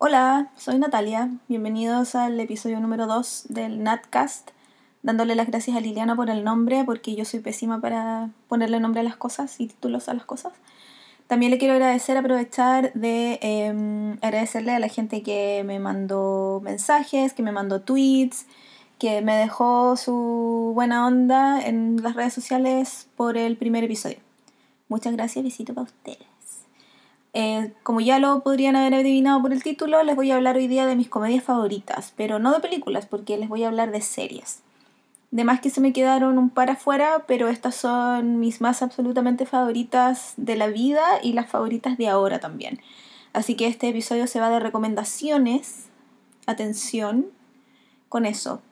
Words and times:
Hola, 0.00 0.52
soy 0.56 0.78
Natalia. 0.78 1.28
Bienvenidos 1.48 2.14
al 2.14 2.38
episodio 2.38 2.78
número 2.78 3.08
2 3.08 3.46
del 3.48 3.82
Natcast. 3.82 4.50
Dándole 5.02 5.34
las 5.34 5.48
gracias 5.48 5.76
a 5.76 5.80
Liliana 5.80 6.14
por 6.14 6.30
el 6.30 6.44
nombre, 6.44 6.84
porque 6.84 7.16
yo 7.16 7.24
soy 7.24 7.40
pésima 7.40 7.80
para 7.80 8.30
ponerle 8.46 8.78
nombre 8.78 9.00
a 9.00 9.02
las 9.02 9.16
cosas 9.16 9.58
y 9.58 9.66
títulos 9.66 10.08
a 10.08 10.14
las 10.14 10.24
cosas. 10.24 10.52
También 11.26 11.50
le 11.50 11.58
quiero 11.58 11.74
agradecer, 11.74 12.16
aprovechar 12.16 12.92
de 12.92 13.40
em, 13.42 14.18
agradecerle 14.22 14.70
a 14.70 14.78
la 14.78 14.86
gente 14.86 15.24
que 15.24 15.64
me 15.66 15.80
mandó 15.80 16.60
mensajes, 16.62 17.32
que 17.32 17.42
me 17.42 17.50
mandó 17.50 17.80
tweets, 17.80 18.46
que 19.00 19.20
me 19.20 19.34
dejó 19.34 19.96
su 19.96 20.70
buena 20.76 21.08
onda 21.08 21.60
en 21.60 22.00
las 22.04 22.14
redes 22.14 22.34
sociales 22.34 23.08
por 23.16 23.36
el 23.36 23.56
primer 23.56 23.82
episodio. 23.82 24.18
Muchas 24.88 25.12
gracias, 25.14 25.44
visito 25.44 25.74
para 25.74 25.86
ustedes. 25.86 26.37
Eh, 27.40 27.72
como 27.84 28.00
ya 28.00 28.18
lo 28.18 28.40
podrían 28.42 28.74
haber 28.74 28.94
adivinado 28.94 29.40
por 29.40 29.52
el 29.52 29.62
título, 29.62 30.02
les 30.02 30.16
voy 30.16 30.32
a 30.32 30.34
hablar 30.34 30.56
hoy 30.56 30.66
día 30.66 30.86
de 30.86 30.96
mis 30.96 31.08
comedias 31.08 31.44
favoritas, 31.44 32.12
pero 32.16 32.40
no 32.40 32.52
de 32.52 32.58
películas, 32.58 33.06
porque 33.06 33.38
les 33.38 33.48
voy 33.48 33.62
a 33.62 33.68
hablar 33.68 33.92
de 33.92 34.00
series. 34.00 34.64
De 35.30 35.44
más 35.44 35.60
que 35.60 35.70
se 35.70 35.80
me 35.80 35.92
quedaron 35.92 36.36
un 36.36 36.50
par 36.50 36.68
afuera, 36.68 37.26
pero 37.28 37.46
estas 37.46 37.76
son 37.76 38.40
mis 38.40 38.60
más 38.60 38.82
absolutamente 38.82 39.46
favoritas 39.46 40.32
de 40.36 40.56
la 40.56 40.66
vida 40.66 41.04
y 41.22 41.32
las 41.32 41.48
favoritas 41.48 41.96
de 41.96 42.08
ahora 42.08 42.40
también. 42.40 42.80
Así 43.32 43.54
que 43.54 43.68
este 43.68 43.88
episodio 43.88 44.26
se 44.26 44.40
va 44.40 44.50
de 44.50 44.58
recomendaciones. 44.58 45.90
Atención 46.46 47.26
con 48.08 48.26
eso. 48.26 48.62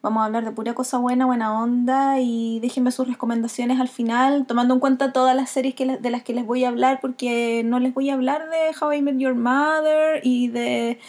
Vamos 0.00 0.22
a 0.22 0.26
hablar 0.26 0.44
de 0.44 0.52
pura 0.52 0.74
cosa 0.74 0.98
buena, 0.98 1.26
buena 1.26 1.60
onda 1.60 2.20
y 2.20 2.60
déjenme 2.60 2.92
sus 2.92 3.08
recomendaciones 3.08 3.80
al 3.80 3.88
final, 3.88 4.46
tomando 4.46 4.74
en 4.74 4.80
cuenta 4.80 5.12
todas 5.12 5.34
las 5.34 5.50
series 5.50 5.74
que 5.74 5.98
de 5.98 6.10
las 6.10 6.22
que 6.22 6.32
les 6.32 6.46
voy 6.46 6.64
a 6.64 6.68
hablar, 6.68 7.00
porque 7.00 7.62
no 7.64 7.80
les 7.80 7.92
voy 7.92 8.08
a 8.10 8.14
hablar 8.14 8.48
de 8.48 8.76
How 8.80 8.92
I 8.92 9.02
Met 9.02 9.18
Your 9.18 9.34
Mother 9.34 10.20
y 10.22 10.48
de 10.48 11.00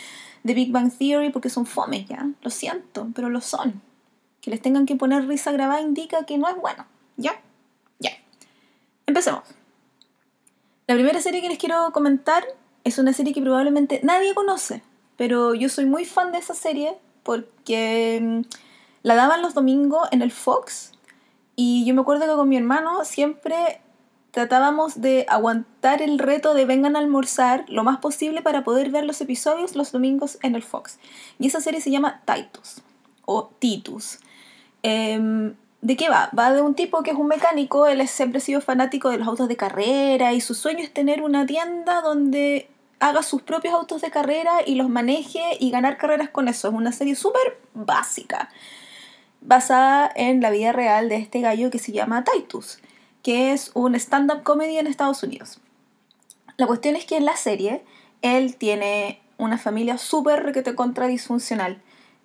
The 0.44 0.54
Big 0.56 0.72
Bang 0.72 0.92
Theory 0.92 1.30
porque 1.30 1.52
son 1.52 1.68
fomes 1.68 2.08
ya, 2.08 2.28
lo 2.42 2.50
siento, 2.50 3.08
pero 3.14 3.30
lo 3.30 3.42
son. 3.42 3.82
Que 4.42 4.50
les 4.50 4.62
tengan 4.62 4.88
que 4.88 4.96
poner 4.96 5.28
risa 5.28 5.52
grabada 5.52 5.82
indica 5.82 6.26
que 6.26 6.40
no 6.40 6.48
es 6.48 6.56
bueno, 6.56 6.86
¿ya? 7.18 7.40
Ya. 8.00 8.12
Empecemos. 9.06 9.44
La 10.88 10.96
primera 10.96 11.22
serie 11.22 11.42
que 11.42 11.50
les 11.50 11.60
quiero 11.60 11.92
comentar 11.92 12.44
es 12.84 12.98
una 12.98 13.14
serie 13.14 13.34
que 13.34 13.42
probablemente 13.42 14.00
nadie 14.04 14.34
conoce, 14.34 14.82
pero 15.16 15.54
yo 15.54 15.70
soy 15.70 15.86
muy 15.86 16.06
fan 16.06 16.32
de 16.32 16.40
esa 16.40 16.56
serie 16.56 16.98
porque 17.22 18.20
mm, 18.20 18.42
la 19.04 19.16
daban 19.16 19.42
los 19.42 19.54
domingos 19.54 20.08
en 20.12 20.22
el 20.22 20.32
Fox 20.32 20.92
y 21.62 21.84
yo 21.86 21.94
me 21.94 22.00
acuerdo 22.00 22.26
que 22.26 22.36
con 22.36 22.48
mi 22.48 22.56
hermano 22.56 23.04
siempre 23.04 23.82
tratábamos 24.32 25.02
de 25.02 25.26
aguantar 25.28 26.02
el 26.02 26.18
reto 26.18 26.54
de 26.54 26.64
vengan 26.66 26.96
a 26.96 27.00
almorzar 27.00 27.66
lo 27.68 27.84
más 27.84 27.98
posible 27.98 28.42
para 28.42 28.64
poder 28.64 28.92
ver 28.92 29.06
los 29.06 29.20
episodios 29.20 29.76
los 29.76 29.92
domingos 29.92 30.38
en 30.42 30.56
el 30.56 30.64
Fox. 30.64 31.00
Y 31.38 31.48
esa 31.48 31.60
serie 31.60 31.82
se 31.82 31.92
llama 31.92 32.22
Titus 32.26 32.82
o 33.26 33.50
Titus. 33.60 34.20
Em, 34.84 35.56
¿De 35.82 35.98
qué 35.98 36.10
va? 36.10 36.30
Va 36.38 36.54
de 36.54 36.62
un 36.62 36.76
tipo 36.76 37.04
que 37.04 37.12
es 37.12 37.18
un 37.18 37.28
mecánico, 37.28 37.88
él 37.88 38.06
siempre 38.08 38.38
ha 38.38 38.42
sido 38.42 38.62
fanático 38.62 39.10
de 39.10 39.18
los 39.18 39.28
autos 39.28 39.48
de 39.48 39.58
carrera 39.58 40.34
y 40.34 40.42
su 40.42 40.54
sueño 40.54 40.84
es 40.84 40.94
tener 40.94 41.22
una 41.22 41.46
tienda 41.46 42.02
donde 42.02 42.70
haga 43.02 43.22
sus 43.22 43.42
propios 43.42 43.74
autos 43.74 44.02
de 44.02 44.12
carrera 44.12 44.52
y 44.66 44.76
los 44.76 44.88
maneje 44.88 45.42
y 45.60 45.72
ganar 45.72 45.98
carreras 45.98 46.30
con 46.30 46.48
eso. 46.48 46.68
Es 46.70 46.74
una 46.74 46.92
serie 46.92 47.16
súper 47.16 47.60
básica 47.74 48.50
basada 49.42 50.12
en 50.16 50.42
la 50.42 50.50
vida 50.50 50.72
real 50.72 51.10
de 51.10 51.18
este 51.18 51.42
gallo 51.42 51.70
que 51.70 51.80
se 51.80 51.92
llama 51.92 52.24
Titus, 52.24 52.80
que 53.24 53.54
es 53.54 53.72
un 53.74 53.96
stand-up 53.96 54.44
comedy 54.44 54.78
en 54.78 54.88
Estados 54.88 55.24
Unidos. 55.24 55.60
La 56.58 56.68
cuestión 56.68 56.96
es 56.96 57.06
que 57.06 57.18
en 57.18 57.26
la 57.26 57.38
serie 57.38 57.84
él 58.22 58.58
tiene 58.58 59.22
una 59.38 59.58
familia 59.58 59.98
súper 59.98 60.44
requete 60.44 60.76
contra 60.76 61.08
disfuncional. 61.08 61.82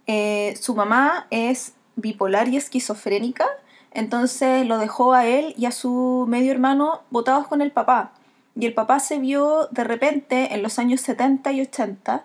Eh, 0.07 0.59
su 0.61 0.75
mamá 0.75 1.29
es 1.31 1.75
bipolar 1.97 2.49
y 2.49 2.57
esquizofrénica, 2.57 3.47
entonces 3.93 4.67
lo 4.67 4.79
dejó 4.79 5.13
a 5.13 5.25
él 5.27 5.55
y 5.57 5.67
a 5.67 5.71
su 5.71 6.27
medio 6.29 6.51
hermano 6.51 7.03
botados 7.11 7.47
con 7.47 7.63
el 7.63 7.71
papá. 7.71 8.13
Y 8.57 8.67
el 8.67 8.75
papá 8.75 8.99
se 8.99 9.21
vio 9.21 9.69
de 9.71 9.85
repente 9.85 10.53
en 10.53 10.63
los 10.63 10.81
años 10.81 11.01
70 11.01 11.53
y 11.53 11.61
80, 11.61 12.23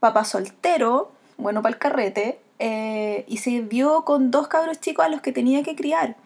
papá 0.00 0.24
soltero, 0.24 1.12
bueno 1.38 1.62
para 1.62 1.74
el 1.74 1.78
carrete, 1.78 2.41
eh, 2.58 3.24
y 3.28 3.38
se 3.38 3.60
vio 3.60 4.04
con 4.04 4.30
dos 4.30 4.48
cabros 4.48 4.80
chicos 4.80 5.04
a 5.04 5.08
los 5.08 5.20
que 5.20 5.32
tenía 5.32 5.62
que 5.62 5.76
criar. 5.76 6.16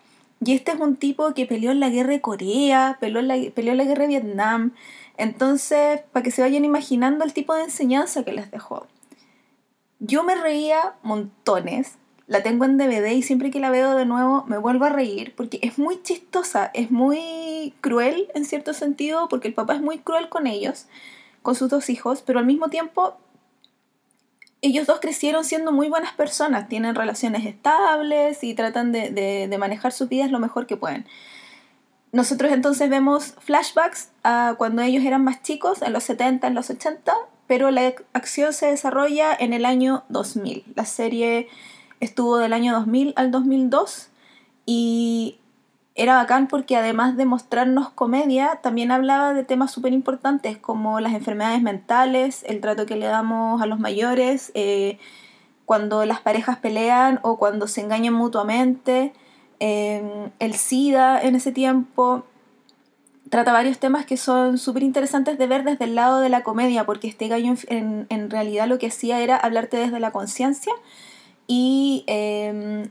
Y 0.45 0.55
este 0.55 0.73
es 0.73 0.81
un 0.81 0.97
tipo 0.97 1.33
que 1.33 1.47
peleó 1.47 1.71
en 1.71 1.81
la 1.81 1.89
guerra 1.89 2.11
de 2.11 2.21
Corea, 2.21 2.99
peleó 3.01 3.21
en 3.21 3.29
la, 3.29 3.37
peleó 3.55 3.73
en 3.73 3.79
la 3.79 3.85
guerra 3.85 4.03
de 4.03 4.09
Vietnam. 4.09 4.73
Entonces, 5.17 6.01
para 6.13 6.23
que 6.23 6.31
se 6.31 6.43
vayan 6.43 6.65
imaginando 6.65 7.25
el 7.25 7.33
tipo 7.33 7.55
de 7.55 7.65
enseñanza 7.65 8.25
que 8.25 8.33
les 8.33 8.51
dejó. 8.51 8.87
Yo 9.99 10.25
me 10.25 10.35
reía 10.35 10.95
montones, 11.03 11.97
la 12.27 12.43
tengo 12.43 12.65
en 12.65 12.77
DVD 12.77 13.13
y 13.13 13.23
siempre 13.23 13.51
que 13.51 13.61
la 13.61 13.71
veo 13.71 13.95
de 13.95 14.05
nuevo 14.05 14.45
me 14.47 14.59
vuelvo 14.59 14.85
a 14.85 14.91
reír 14.91 15.33
porque 15.37 15.59
es 15.63 15.79
muy 15.79 16.03
chistosa, 16.03 16.71
es 16.75 16.91
muy 16.91 17.73
cruel 17.81 18.29
en 18.35 18.45
cierto 18.45 18.75
sentido 18.75 19.29
porque 19.29 19.49
el 19.49 19.55
papá 19.55 19.75
es 19.75 19.81
muy 19.81 19.99
cruel 19.99 20.29
con 20.29 20.47
ellos, 20.47 20.87
con 21.43 21.55
sus 21.55 21.71
dos 21.71 21.89
hijos, 21.89 22.23
pero 22.27 22.39
al 22.39 22.47
mismo 22.47 22.69
tiempo 22.69 23.17
ellos 24.67 24.87
dos 24.87 24.99
crecieron 25.01 25.45
siendo 25.45 25.71
muy 25.71 25.89
buenas 25.89 26.13
personas, 26.13 26.69
tienen 26.69 26.97
relaciones 26.97 27.47
estables 27.47 28.43
y 28.43 28.55
tratan 28.55 28.91
de, 28.91 29.55
manejar 29.59 29.93
sus 29.93 30.09
vidas 30.09 30.31
lo 30.31 30.41
mejor 30.41 30.67
que 30.67 30.77
pueden. 30.77 31.07
Nosotros 32.11 32.53
entonces 32.53 32.91
vemos 32.91 33.35
flashbacks 33.39 34.11
a 34.25 34.55
cuando 34.59 34.83
ellos 34.83 35.05
eran 35.05 35.23
más 35.23 35.43
chicos, 35.43 35.83
en 35.83 35.93
los 35.93 36.03
70, 36.05 36.49
en 36.49 36.55
los 36.55 36.69
80, 36.71 37.15
pero 37.47 37.71
la 37.71 37.95
acción 38.13 38.53
se 38.53 38.67
desarrolla 38.67 39.35
en 39.39 39.53
el 39.53 39.65
año 39.65 40.05
2000. 40.09 40.65
La 40.75 40.85
serie 40.85 41.49
estuvo 42.01 42.39
del 42.39 42.53
año 42.53 42.73
2000 42.73 43.13
al 43.17 43.31
2002 43.31 44.09
y 44.67 45.39
era 45.97 46.17
bacán 46.17 46.47
porque 46.47 46.77
además 46.77 47.17
de 47.17 47.25
mostrarnos 47.25 47.89
comedia, 47.89 48.61
también 48.63 48.91
hablaba 48.91 49.33
de 49.33 49.45
temas 49.45 49.71
súper 49.73 49.95
importantes 49.95 50.59
como 50.59 51.01
las 51.01 51.15
enfermedades 51.15 51.63
mentales, 51.63 52.45
el 52.47 52.61
trato 52.61 52.85
que 52.85 52.97
le 52.97 53.07
damos 53.07 53.63
a 53.63 53.67
los 53.67 53.81
mayores, 53.81 54.53
eh, 54.55 54.99
cuando 55.65 56.05
las 56.05 56.21
parejas 56.21 56.59
pelean 56.59 57.19
o 57.23 57.39
cuando 57.39 57.67
se 57.67 57.81
engañan 57.81 58.13
mutuamente, 58.13 59.15
em, 59.59 60.31
el 60.39 60.55
SIDA 60.55 61.21
en 61.23 61.35
ese 61.35 61.51
tiempo. 61.51 62.25
Trata 63.31 63.53
varios 63.53 63.79
temas 63.79 64.05
que 64.05 64.19
son 64.19 64.59
súper 64.59 64.83
interesantes 64.83 65.39
de 65.39 65.47
ver 65.47 65.65
desde 65.65 65.87
el 65.87 65.95
lado 65.95 66.21
de 66.21 66.29
la 66.29 66.43
comedia, 66.43 66.85
porque 66.85 67.09
este 67.09 67.27
gallo 67.29 67.55
en, 67.69 68.31
realidad 68.31 68.69
lo 68.69 68.79
que 68.79 68.89
hacía 68.89 69.21
era 69.21 69.37
hablarte 69.37 69.79
desde 69.79 69.99
la 69.99 70.13
conciencia 70.13 70.73
y 71.47 72.05
em, 72.07 72.91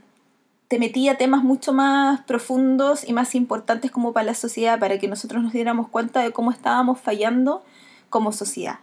te 0.68 0.78
metía 0.78 1.16
temas 1.16 1.44
mucho 1.44 1.72
más 1.72 2.20
profundos 2.22 3.08
y 3.08 3.12
más 3.12 3.34
importantes 3.34 3.90
como 3.90 4.12
para 4.12 4.26
la 4.26 4.34
sociedad, 4.34 4.78
para 4.78 4.98
que 4.98 5.08
nosotros 5.08 5.42
nos 5.42 5.52
diéramos 5.52 5.88
cuenta 5.88 6.20
de 6.20 6.32
cómo 6.32 6.50
estábamos 6.50 6.98
fallando 7.00 7.62
como 8.10 8.32
sociedad. 8.32 8.80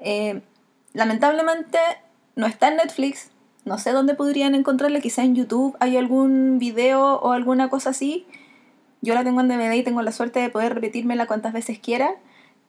Eh, 0.00 0.42
lamentablemente 0.92 1.78
no 2.34 2.46
está 2.46 2.68
en 2.68 2.76
Netflix, 2.76 3.30
no 3.64 3.78
sé 3.78 3.92
dónde 3.92 4.14
podrían 4.14 4.54
encontrarla, 4.54 5.00
quizá 5.00 5.22
en 5.22 5.34
YouTube 5.34 5.76
hay 5.80 5.96
algún 5.96 6.58
video 6.58 7.16
o 7.16 7.32
alguna 7.32 7.68
cosa 7.68 7.90
así. 7.90 8.26
Yo 9.02 9.14
la 9.14 9.24
tengo 9.24 9.40
en 9.40 9.48
DVD 9.48 9.74
y 9.74 9.82
tengo 9.82 10.02
la 10.02 10.12
suerte 10.12 10.40
de 10.40 10.50
poder 10.50 10.74
repetírmela 10.74 11.26
cuantas 11.26 11.52
veces 11.52 11.78
quiera. 11.78 12.14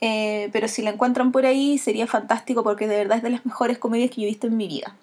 Eh, 0.02 0.50
pero 0.52 0.68
si 0.68 0.82
la 0.82 0.90
encuentran 0.90 1.32
por 1.32 1.46
ahí 1.46 1.78
sería 1.78 2.08
fantástico 2.08 2.64
porque 2.64 2.88
de 2.88 2.98
verdad 2.98 3.18
es 3.18 3.24
de 3.24 3.30
las 3.30 3.46
mejores 3.46 3.78
comedias 3.78 4.10
que 4.10 4.22
yo 4.22 4.24
he 4.24 4.30
visto 4.30 4.48
en 4.48 4.58
mi 4.58 4.68
vida. 4.68 4.96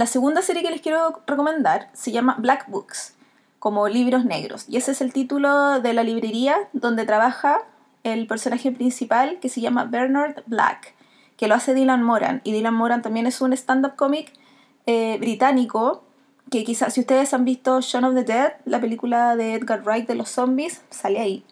La 0.00 0.06
segunda 0.06 0.40
serie 0.40 0.62
que 0.62 0.70
les 0.70 0.80
quiero 0.80 1.20
recomendar 1.26 1.90
se 1.92 2.10
llama 2.10 2.36
Black 2.38 2.70
Books, 2.70 3.12
como 3.58 3.86
libros 3.86 4.24
negros. 4.24 4.64
Y 4.66 4.78
ese 4.78 4.92
es 4.92 5.02
el 5.02 5.12
título 5.12 5.78
de 5.80 5.92
la 5.92 6.02
librería 6.02 6.56
donde 6.72 7.04
trabaja 7.04 7.58
el 8.02 8.26
personaje 8.26 8.72
principal 8.72 9.38
que 9.42 9.50
se 9.50 9.60
llama 9.60 9.84
Bernard 9.84 10.42
Black, 10.46 10.94
que 11.36 11.48
lo 11.48 11.54
hace 11.54 11.74
Dylan 11.74 12.02
Moran. 12.02 12.40
Y 12.44 12.52
Dylan 12.52 12.72
Moran 12.72 13.02
también 13.02 13.26
es 13.26 13.42
un 13.42 13.52
stand-up 13.52 13.94
comic 13.96 14.32
eh, 14.86 15.18
británico 15.20 16.02
que 16.50 16.64
quizás 16.64 16.94
si 16.94 17.00
ustedes 17.00 17.34
han 17.34 17.44
visto 17.44 17.82
Shaun 17.82 18.04
of 18.04 18.14
the 18.14 18.24
Dead, 18.24 18.54
la 18.64 18.80
película 18.80 19.36
de 19.36 19.52
Edgar 19.52 19.82
Wright 19.82 20.08
de 20.08 20.14
los 20.14 20.30
zombies, 20.30 20.80
sale 20.88 21.20
ahí. 21.20 21.44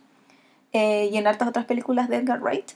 Eh, 0.72 1.10
y 1.12 1.18
en 1.18 1.26
hartas 1.26 1.48
otras 1.48 1.66
películas 1.66 2.08
de 2.08 2.16
Edgar 2.16 2.40
Wright. 2.40 2.70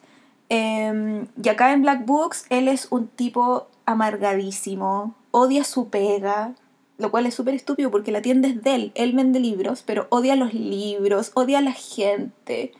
Em, 0.50 1.28
y 1.42 1.48
acá 1.48 1.72
en 1.72 1.80
Black 1.80 2.04
Books, 2.04 2.44
él 2.50 2.68
es 2.68 2.88
un 2.90 3.08
tipo 3.08 3.68
amargadísimo, 3.86 5.14
odia 5.30 5.64
su 5.64 5.88
pega, 5.88 6.54
lo 6.98 7.10
cual 7.10 7.26
es 7.26 7.34
súper 7.34 7.54
estúpido 7.54 7.90
porque 7.90 8.12
la 8.12 8.22
tienda 8.22 8.48
es 8.48 8.62
de 8.62 8.74
él, 8.74 8.92
él 8.94 9.12
vende 9.12 9.40
libros, 9.40 9.82
pero 9.84 10.06
odia 10.10 10.36
los 10.36 10.54
libros, 10.54 11.32
odia 11.34 11.58
a 11.58 11.62
la 11.62 11.72
gente, 11.72 12.72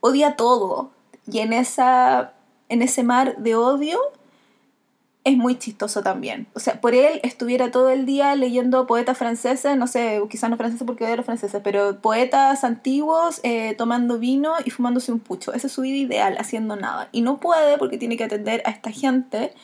odia 0.00 0.36
todo. 0.36 0.90
Y 1.26 1.38
en, 1.38 1.52
esa, 1.52 2.34
en 2.68 2.82
ese 2.82 3.02
mar 3.02 3.36
de 3.38 3.54
odio, 3.54 3.98
es 5.24 5.38
muy 5.38 5.58
chistoso 5.58 6.02
también. 6.02 6.46
O 6.54 6.60
sea, 6.60 6.80
por 6.80 6.94
él 6.94 7.20
estuviera 7.22 7.70
todo 7.70 7.88
el 7.88 8.04
día 8.04 8.36
leyendo 8.36 8.86
poetas 8.86 9.16
franceses, 9.16 9.76
no 9.76 9.86
sé, 9.86 10.20
quizás 10.28 10.50
no 10.50 10.58
franceses 10.58 10.86
porque 10.86 11.04
odio 11.04 11.14
a 11.14 11.16
los 11.16 11.24
franceses, 11.26 11.62
pero 11.64 11.98
poetas 12.00 12.62
antiguos 12.62 13.40
eh, 13.42 13.74
tomando 13.76 14.18
vino 14.18 14.52
y 14.64 14.70
fumándose 14.70 15.12
un 15.12 15.20
pucho. 15.20 15.54
Esa 15.54 15.68
es 15.68 15.72
su 15.72 15.80
vida 15.80 15.96
ideal, 15.96 16.36
haciendo 16.38 16.76
nada. 16.76 17.08
Y 17.10 17.22
no 17.22 17.38
puede 17.38 17.78
porque 17.78 17.96
tiene 17.96 18.18
que 18.18 18.24
atender 18.24 18.62
a 18.66 18.70
esta 18.70 18.90
gente 18.90 19.54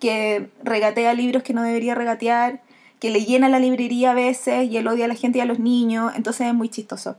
que 0.00 0.50
regatea 0.62 1.14
libros 1.14 1.42
que 1.42 1.54
no 1.54 1.62
debería 1.62 1.94
regatear, 1.94 2.62
que 3.00 3.10
le 3.10 3.24
llena 3.24 3.48
la 3.48 3.58
librería 3.58 4.12
a 4.12 4.14
veces 4.14 4.70
y 4.70 4.76
él 4.76 4.86
odia 4.88 5.04
a 5.04 5.08
la 5.08 5.14
gente 5.14 5.38
y 5.38 5.40
a 5.40 5.46
los 5.46 5.58
niños, 5.58 6.12
entonces 6.16 6.46
es 6.46 6.54
muy 6.54 6.68
chistoso. 6.68 7.16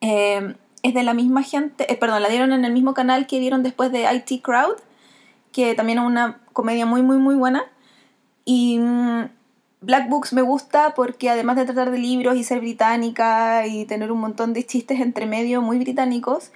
Eh, 0.00 0.54
es 0.82 0.94
de 0.94 1.02
la 1.02 1.14
misma 1.14 1.42
gente, 1.42 1.92
eh, 1.92 1.96
perdón, 1.96 2.22
la 2.22 2.28
dieron 2.28 2.52
en 2.52 2.64
el 2.64 2.72
mismo 2.72 2.94
canal 2.94 3.26
que 3.26 3.38
dieron 3.38 3.62
después 3.62 3.92
de 3.92 4.06
IT 4.12 4.42
Crowd, 4.42 4.76
que 5.52 5.74
también 5.74 5.98
es 5.98 6.04
una 6.04 6.40
comedia 6.52 6.86
muy, 6.86 7.02
muy, 7.02 7.18
muy 7.18 7.34
buena. 7.34 7.64
Y 8.44 8.78
mm, 8.78 9.24
Black 9.82 10.08
Books 10.08 10.32
me 10.32 10.42
gusta 10.42 10.94
porque 10.94 11.30
además 11.30 11.56
de 11.56 11.64
tratar 11.64 11.90
de 11.90 11.98
libros 11.98 12.36
y 12.36 12.44
ser 12.44 12.60
británica 12.60 13.66
y 13.66 13.84
tener 13.84 14.12
un 14.12 14.20
montón 14.20 14.52
de 14.52 14.64
chistes 14.64 15.00
entre 15.00 15.26
medio 15.26 15.60
muy 15.62 15.78
británicos, 15.78 16.50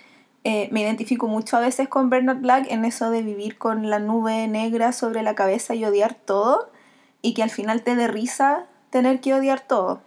eh, 0.45 0.69
me 0.71 0.83
identifico 0.83 1.27
mucho 1.27 1.57
a 1.57 1.61
veces 1.61 1.89
con 1.89 2.11
Bernard 2.11 2.41
Black 2.41 2.67
en 2.71 2.85
eso 2.85 3.11
de 3.11 3.23
vivir 3.23 3.57
con 3.57 3.89
la 3.89 3.99
nube 3.99 4.47
negra 4.47 4.93
sobre 4.93 5.23
la 5.23 5.35
cabeza 5.35 5.75
y 5.75 5.85
odiar 5.85 6.15
todo 6.15 6.71
y 7.23 7.33
que 7.33 7.43
al 7.43 7.51
final 7.51 7.83
te 7.83 7.97
dé 7.97 8.09
risa 8.09 8.67
tener 8.91 9.21
que 9.21 9.33
odiar 9.33 9.61
todo. 9.61 10.03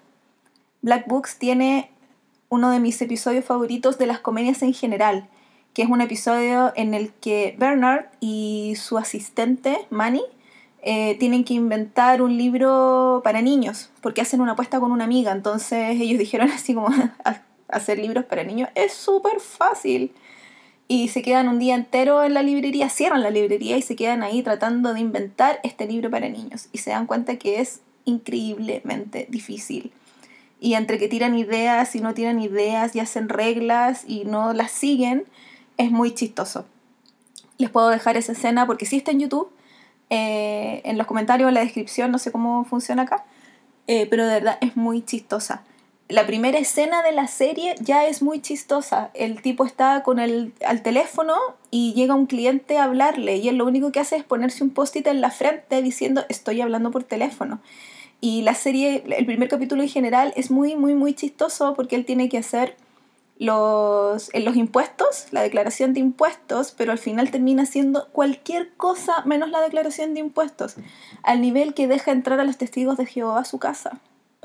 Black 0.83 1.07
Books 1.07 1.39
tiene 1.39 1.91
uno 2.49 2.69
de 2.69 2.79
mis 2.79 3.01
episodios 3.01 3.45
favoritos 3.45 3.97
de 3.97 4.05
las 4.05 4.19
comedias 4.19 4.61
en 4.61 4.73
general, 4.73 5.27
que 5.73 5.81
es 5.81 5.89
un 5.89 6.01
episodio 6.01 6.71
en 6.75 6.93
el 6.93 7.11
que 7.13 7.55
Bernard 7.57 8.05
y 8.19 8.75
su 8.77 8.99
asistente, 8.99 9.87
Manny, 9.89 10.23
eh, 10.83 11.17
tienen 11.19 11.43
que 11.43 11.55
inventar 11.55 12.21
un 12.21 12.37
libro 12.37 13.21
para 13.23 13.41
niños, 13.41 13.89
porque 14.01 14.21
hacen 14.21 14.39
una 14.39 14.51
apuesta 14.53 14.79
con 14.79 14.91
una 14.91 15.03
amiga. 15.03 15.31
Entonces 15.31 15.99
ellos 15.99 16.19
dijeron 16.19 16.49
así 16.51 16.75
como, 16.75 16.89
hacer 17.67 17.99
libros 17.99 18.25
para 18.25 18.43
niños 18.43 18.69
es 18.75 18.93
súper 18.93 19.39
fácil. 19.39 20.13
Y 20.87 21.09
se 21.09 21.21
quedan 21.21 21.49
un 21.49 21.59
día 21.59 21.75
entero 21.75 22.23
en 22.23 22.33
la 22.33 22.43
librería, 22.43 22.89
cierran 22.89 23.21
la 23.21 23.29
librería 23.29 23.77
y 23.77 23.81
se 23.81 23.95
quedan 23.95 24.23
ahí 24.23 24.41
tratando 24.41 24.93
de 24.93 25.01
inventar 25.01 25.59
este 25.63 25.85
libro 25.85 26.09
para 26.09 26.29
niños. 26.29 26.69
Y 26.71 26.77
se 26.77 26.91
dan 26.91 27.07
cuenta 27.07 27.37
que 27.37 27.59
es 27.59 27.81
increíblemente 28.05 29.27
difícil 29.29 29.91
y 30.59 30.73
entre 30.73 30.97
que 30.97 31.07
tiran 31.07 31.37
ideas 31.37 31.95
y 31.95 32.01
no 32.01 32.13
tiran 32.13 32.39
ideas 32.39 32.95
y 32.95 32.99
hacen 32.99 33.29
reglas 33.29 34.03
y 34.07 34.25
no 34.25 34.53
las 34.53 34.71
siguen, 34.71 35.25
es 35.77 35.91
muy 35.91 36.13
chistoso. 36.13 36.65
Les 37.57 37.69
puedo 37.69 37.89
dejar 37.89 38.17
esa 38.17 38.31
escena 38.31 38.65
porque 38.65 38.85
sí 38.85 38.97
está 38.97 39.11
en 39.11 39.19
YouTube, 39.19 39.51
eh, 40.09 40.81
en 40.85 40.97
los 40.97 41.05
comentarios, 41.05 41.47
en 41.47 41.53
la 41.53 41.61
descripción, 41.61 42.11
no 42.11 42.17
sé 42.17 42.31
cómo 42.31 42.65
funciona 42.65 43.03
acá, 43.03 43.25
eh, 43.87 44.07
pero 44.09 44.25
de 44.25 44.33
verdad 44.33 44.57
es 44.61 44.75
muy 44.75 45.03
chistosa. 45.03 45.63
La 46.09 46.25
primera 46.25 46.57
escena 46.57 47.03
de 47.03 47.11
la 47.11 47.27
serie 47.27 47.75
ya 47.81 48.05
es 48.05 48.21
muy 48.21 48.39
chistosa. 48.39 49.11
El 49.13 49.41
tipo 49.41 49.65
está 49.65 50.03
con 50.03 50.19
el 50.19 50.53
al 50.65 50.81
teléfono 50.81 51.35
y 51.69 51.93
llega 51.95 52.15
un 52.15 52.27
cliente 52.27 52.77
a 52.77 52.85
hablarle 52.85 53.35
y 53.35 53.49
él 53.49 53.57
lo 53.57 53.65
único 53.65 53.91
que 53.91 53.99
hace 53.99 54.15
es 54.15 54.23
ponerse 54.23 54.63
un 54.63 54.69
post-it 54.69 55.05
en 55.07 55.19
la 55.19 55.31
frente 55.31 55.81
diciendo 55.81 56.23
estoy 56.29 56.61
hablando 56.61 56.91
por 56.91 57.03
teléfono. 57.03 57.59
Y 58.21 58.41
la 58.43 58.55
serie, 58.55 59.03
el 59.05 59.25
primer 59.25 59.49
capítulo 59.49 59.83
en 59.83 59.89
general 59.89 60.31
es 60.37 60.49
muy, 60.49 60.77
muy, 60.77 60.95
muy 60.95 61.13
chistoso 61.13 61.73
porque 61.75 61.97
él 61.97 62.05
tiene 62.05 62.29
que 62.29 62.37
hacer 62.37 62.77
los, 63.37 64.31
los 64.33 64.55
impuestos, 64.55 65.27
la 65.31 65.41
declaración 65.41 65.93
de 65.93 65.99
impuestos, 65.99 66.71
pero 66.71 66.93
al 66.93 66.99
final 66.99 67.31
termina 67.31 67.63
haciendo 67.63 68.07
cualquier 68.13 68.73
cosa 68.75 69.23
menos 69.25 69.49
la 69.49 69.61
declaración 69.61 70.13
de 70.13 70.21
impuestos, 70.21 70.75
al 71.21 71.41
nivel 71.41 71.73
que 71.73 71.87
deja 71.87 72.11
entrar 72.11 72.39
a 72.39 72.45
los 72.45 72.57
testigos 72.57 72.97
de 72.97 73.05
Jehová 73.05 73.41
a 73.41 73.45
su 73.45 73.59
casa, 73.59 73.99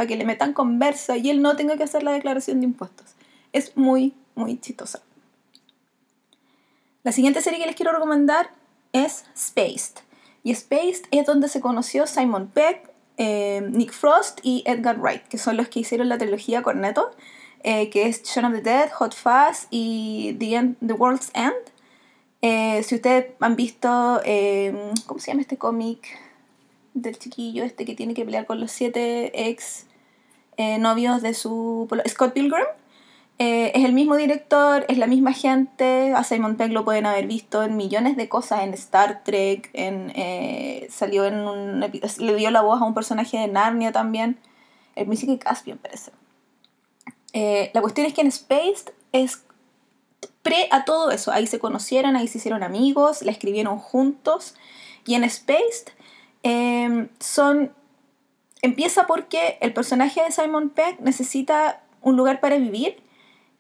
que 0.07 0.17
le 0.17 0.25
metan 0.25 0.53
conversa 0.53 1.17
y 1.17 1.31
él 1.31 1.43
no 1.43 1.57
tenga 1.57 1.77
que 1.77 1.85
hacer 1.85 2.03
la 2.03 2.13
declaración 2.13 2.61
de 2.61 2.67
impuestos. 2.67 3.15
Es 3.53 3.77
muy, 3.77 4.15
muy 4.35 4.59
chistosa. 4.59 5.01
La 7.03 7.13
siguiente 7.13 7.41
serie 7.41 7.59
que 7.59 7.67
les 7.67 7.75
quiero 7.75 7.93
recomendar 7.93 8.51
es 8.93 9.25
Spaced. 9.37 10.03
Y 10.45 10.55
Spaced 10.55 11.07
es 11.11 11.27
donde 11.27 11.49
se 11.49 11.61
conoció 11.61 12.07
Simon 12.07 12.49
Peck, 12.49 12.91
eh, 13.17 13.61
Nick 13.71 13.93
Frost 13.93 14.41
y 14.43 14.63
Edgar 14.67 14.99
Wright, 14.99 15.23
que 15.25 15.39
son 15.39 15.57
los 15.57 15.69
que 15.69 15.81
hicieron 15.81 16.09
la 16.09 16.19
trilogía 16.19 16.63
Cornetto, 16.63 17.11
eh, 17.63 17.91
que 17.91 18.07
es 18.07 18.23
Shaun 18.23 18.47
of 18.47 18.55
the 18.55 18.63
Dead, 18.63 18.91
Hot 18.93 19.15
Fuzz 19.15 19.67
y 19.71 20.37
The, 20.39 20.75
the 20.85 20.93
World's 20.93 21.31
End. 21.35 21.55
Eh, 22.41 22.83
si 22.83 22.97
ustedes 22.97 23.27
han 23.41 23.55
visto, 23.57 24.21
¿cómo 25.07 25.21
se 25.21 25.31
llama 25.31 25.43
este 25.43 25.57
cómic? 25.57 26.07
Del 26.95 27.19
chiquillo 27.19 27.65
este 27.65 27.85
que 27.85 27.95
tiene 27.95 28.15
que 28.15 28.25
pelear 28.25 28.47
con 28.47 28.61
los 28.61 28.71
siete 28.71 29.49
ex 29.49 29.87
novios 30.59 31.23
de 31.23 31.35
su... 31.35 31.89
Scott 32.09 32.33
Pilgrim. 32.33 32.67
Eh, 33.45 33.73
es 33.75 33.85
el 33.85 33.93
mismo 33.93 34.15
director, 34.15 34.85
es 34.89 34.99
la 34.99 35.09
misma 35.09 35.33
gente. 35.33 36.13
A 36.15 36.23
Simon 36.23 36.57
Pegg 36.57 36.71
lo 36.71 36.85
pueden 36.85 37.07
haber 37.07 37.27
visto 37.27 37.65
en 37.65 37.77
millones 37.77 38.17
de 38.17 38.29
cosas, 38.29 38.63
en 38.63 38.73
Star 38.75 39.25
Trek, 39.25 39.69
en, 39.73 40.13
eh, 40.15 40.87
salió 40.91 41.25
en 41.25 41.35
un 41.35 41.81
le 41.81 42.35
dio 42.37 42.51
la 42.53 42.63
voz 42.63 42.81
a 42.81 42.85
un 42.85 42.95
personaje 42.95 43.39
de 43.39 43.49
Narnia 43.49 43.91
también. 43.91 44.39
El 44.95 45.09
músico 45.09 45.37
Caspian 45.41 45.79
parece. 45.79 46.13
Eh, 47.33 47.73
la 47.75 47.81
cuestión 47.81 48.07
es 48.07 48.15
que 48.15 48.21
en 48.21 48.31
Spaced 48.31 48.93
es 49.11 49.43
pre 50.43 50.69
a 50.71 50.85
todo 50.85 51.11
eso. 51.11 51.33
Ahí 51.33 51.49
se 51.49 51.59
conocieron, 51.59 52.15
ahí 52.15 52.29
se 52.29 52.39
hicieron 52.39 52.63
amigos, 52.63 53.23
la 53.23 53.33
escribieron 53.33 53.79
juntos. 53.79 54.55
Y 55.05 55.15
en 55.15 55.29
Spaced 55.29 55.93
son. 57.19 57.73
Empieza 58.63 59.09
porque 59.09 59.59
el 59.61 59.75
personaje 59.75 60.23
de 60.23 60.31
Simon 60.31 60.71
Pegg 60.71 61.01
necesita 61.01 61.83
un 62.01 62.17
lugar 62.17 62.39
para 62.39 62.57
vivir 62.59 63.03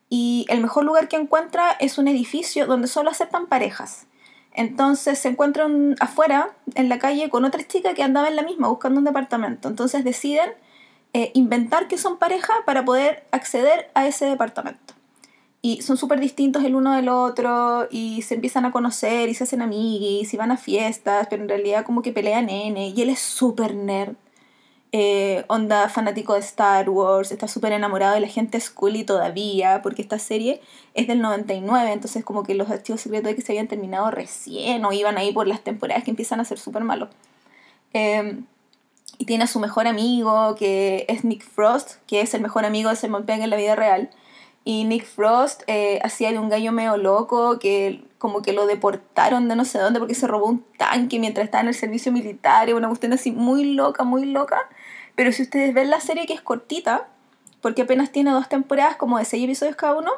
y 0.08 0.46
el 0.48 0.60
mejor 0.60 0.84
lugar 0.84 1.08
que 1.08 1.16
encuentra 1.16 1.72
es 1.72 1.98
un 1.98 2.06
edificio 2.06 2.66
donde 2.66 2.86
solo 2.86 3.10
aceptan 3.10 3.46
parejas. 3.48 4.06
Entonces 4.54 5.18
se 5.18 5.28
encuentran 5.28 5.96
afuera, 5.98 6.54
en 6.74 6.88
la 6.88 7.00
calle, 7.00 7.30
con 7.30 7.44
otra 7.44 7.66
chica 7.66 7.94
que 7.94 8.04
andaba 8.04 8.28
en 8.28 8.36
la 8.36 8.42
misma 8.42 8.68
buscando 8.68 9.00
un 9.00 9.04
departamento. 9.04 9.68
Entonces 9.68 10.04
deciden 10.04 10.50
eh, 11.14 11.32
inventar 11.34 11.88
que 11.88 11.98
son 11.98 12.18
pareja 12.18 12.52
para 12.64 12.84
poder 12.84 13.24
acceder 13.32 13.90
a 13.94 14.06
ese 14.06 14.26
departamento. 14.26 14.94
Y 15.62 15.82
son 15.82 15.96
súper 15.96 16.20
distintos 16.20 16.62
el 16.64 16.76
uno 16.76 16.94
del 16.94 17.08
otro 17.08 17.88
y 17.90 18.22
se 18.22 18.34
empiezan 18.34 18.66
a 18.66 18.70
conocer 18.70 19.28
y 19.28 19.34
se 19.34 19.44
hacen 19.44 19.62
amiguis 19.62 20.32
y 20.32 20.36
van 20.36 20.52
a 20.52 20.56
fiestas, 20.56 21.26
pero 21.28 21.42
en 21.42 21.48
realidad 21.48 21.84
como 21.84 22.02
que 22.02 22.12
pelean 22.12 22.46
nene 22.46 22.88
y 22.88 23.02
él 23.02 23.10
es 23.10 23.20
súper 23.20 23.74
nerd 23.74 24.14
eh, 24.94 25.44
onda 25.48 25.88
fanático 25.88 26.34
de 26.34 26.40
Star 26.40 26.90
Wars, 26.90 27.32
está 27.32 27.48
súper 27.48 27.72
enamorado 27.72 28.14
de 28.14 28.20
la 28.20 28.28
gente 28.28 28.60
Scully 28.60 29.04
todavía, 29.04 29.80
porque 29.82 30.02
esta 30.02 30.18
serie 30.18 30.60
es 30.92 31.08
del 31.08 31.22
99, 31.22 31.92
entonces 31.92 32.24
como 32.24 32.42
que 32.42 32.54
los 32.54 32.70
archivos 32.70 33.00
secretos 33.00 33.30
de 33.30 33.34
que 33.34 33.40
se 33.40 33.52
habían 33.52 33.68
terminado 33.68 34.10
recién 34.10 34.84
o 34.84 34.92
iban 34.92 35.16
ahí 35.16 35.32
por 35.32 35.46
las 35.46 35.62
temporadas 35.62 36.04
que 36.04 36.10
empiezan 36.10 36.40
a 36.40 36.44
ser 36.44 36.58
súper 36.58 36.84
malos. 36.84 37.08
Em, 37.94 38.44
y 39.18 39.24
tiene 39.24 39.44
a 39.44 39.46
su 39.46 39.60
mejor 39.60 39.86
amigo, 39.86 40.54
que 40.56 41.06
es 41.08 41.24
Nick 41.24 41.42
Frost, 41.42 41.94
que 42.06 42.20
es 42.20 42.34
el 42.34 42.42
mejor 42.42 42.64
amigo 42.66 42.90
de 42.90 42.96
Simon 42.96 43.24
Pegg 43.24 43.40
en 43.40 43.50
la 43.50 43.56
vida 43.56 43.76
real. 43.76 44.10
Y 44.64 44.84
Nick 44.84 45.06
Frost 45.06 45.62
eh, 45.68 46.00
hacía 46.04 46.30
de 46.32 46.38
un 46.38 46.48
gallo 46.48 46.70
medio 46.72 46.96
loco 46.96 47.58
que 47.58 48.04
como 48.18 48.42
que 48.42 48.52
lo 48.52 48.66
deportaron 48.66 49.48
de 49.48 49.56
no 49.56 49.64
sé 49.64 49.78
dónde 49.78 49.98
porque 49.98 50.14
se 50.14 50.28
robó 50.28 50.46
un 50.46 50.64
tanque 50.76 51.18
mientras 51.18 51.44
estaba 51.44 51.62
en 51.62 51.68
el 51.68 51.74
servicio 51.74 52.12
militar, 52.12 52.72
una 52.72 52.86
cuestión 52.88 53.12
así 53.12 53.32
muy 53.32 53.74
loca, 53.74 54.04
muy 54.04 54.26
loca. 54.26 54.68
Pero 55.14 55.32
si 55.32 55.42
ustedes 55.42 55.74
ven 55.74 55.90
la 55.90 56.00
serie 56.00 56.26
que 56.26 56.34
es 56.34 56.40
cortita, 56.40 57.08
porque 57.60 57.82
apenas 57.82 58.10
tiene 58.10 58.30
dos 58.30 58.48
temporadas 58.48 58.96
como 58.96 59.18
de 59.18 59.24
seis 59.24 59.44
episodios 59.44 59.76
cada 59.76 59.96
uno, 59.96 60.10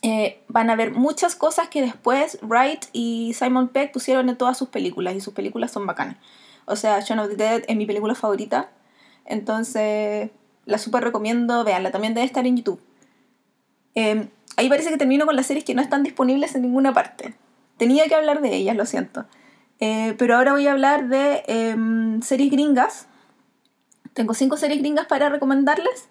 eh, 0.00 0.42
van 0.48 0.70
a 0.70 0.76
ver 0.76 0.92
muchas 0.92 1.36
cosas 1.36 1.68
que 1.68 1.82
después 1.82 2.38
Wright 2.42 2.86
y 2.92 3.34
Simon 3.34 3.68
Peck 3.68 3.92
pusieron 3.92 4.28
en 4.28 4.36
todas 4.36 4.56
sus 4.56 4.68
películas 4.68 5.14
y 5.14 5.20
sus 5.20 5.34
películas 5.34 5.70
son 5.70 5.86
bacanas. 5.86 6.16
O 6.64 6.76
sea, 6.76 7.00
Shaun 7.00 7.20
of 7.20 7.28
the 7.28 7.36
Dead 7.36 7.62
es 7.68 7.76
mi 7.76 7.86
película 7.86 8.14
favorita, 8.14 8.70
entonces 9.26 10.30
la 10.64 10.78
super 10.78 11.04
recomiendo, 11.04 11.64
veanla, 11.64 11.90
también 11.90 12.14
debe 12.14 12.26
estar 12.26 12.46
en 12.46 12.56
YouTube. 12.56 12.80
Em, 13.94 14.28
ahí 14.56 14.68
parece 14.68 14.90
que 14.90 14.96
termino 14.96 15.26
con 15.26 15.36
las 15.36 15.46
series 15.46 15.64
que 15.64 15.74
no 15.74 15.82
están 15.82 16.02
disponibles 16.02 16.54
en 16.54 16.62
ninguna 16.62 16.94
parte. 16.94 17.34
Tenía 17.76 18.06
que 18.06 18.14
hablar 18.14 18.40
de 18.40 18.54
ellas, 18.54 18.76
lo 18.76 18.86
siento. 18.86 19.26
Eh, 19.80 20.14
pero 20.16 20.36
ahora 20.36 20.52
voy 20.52 20.66
a 20.66 20.72
hablar 20.72 21.08
de 21.08 21.42
em, 21.46 22.22
series 22.22 22.50
gringas 22.50 23.08
tengo 24.14 24.34
cinco 24.34 24.56
series 24.56 24.80
gringas 24.80 25.06
para 25.06 25.28
recomendarles 25.28 26.08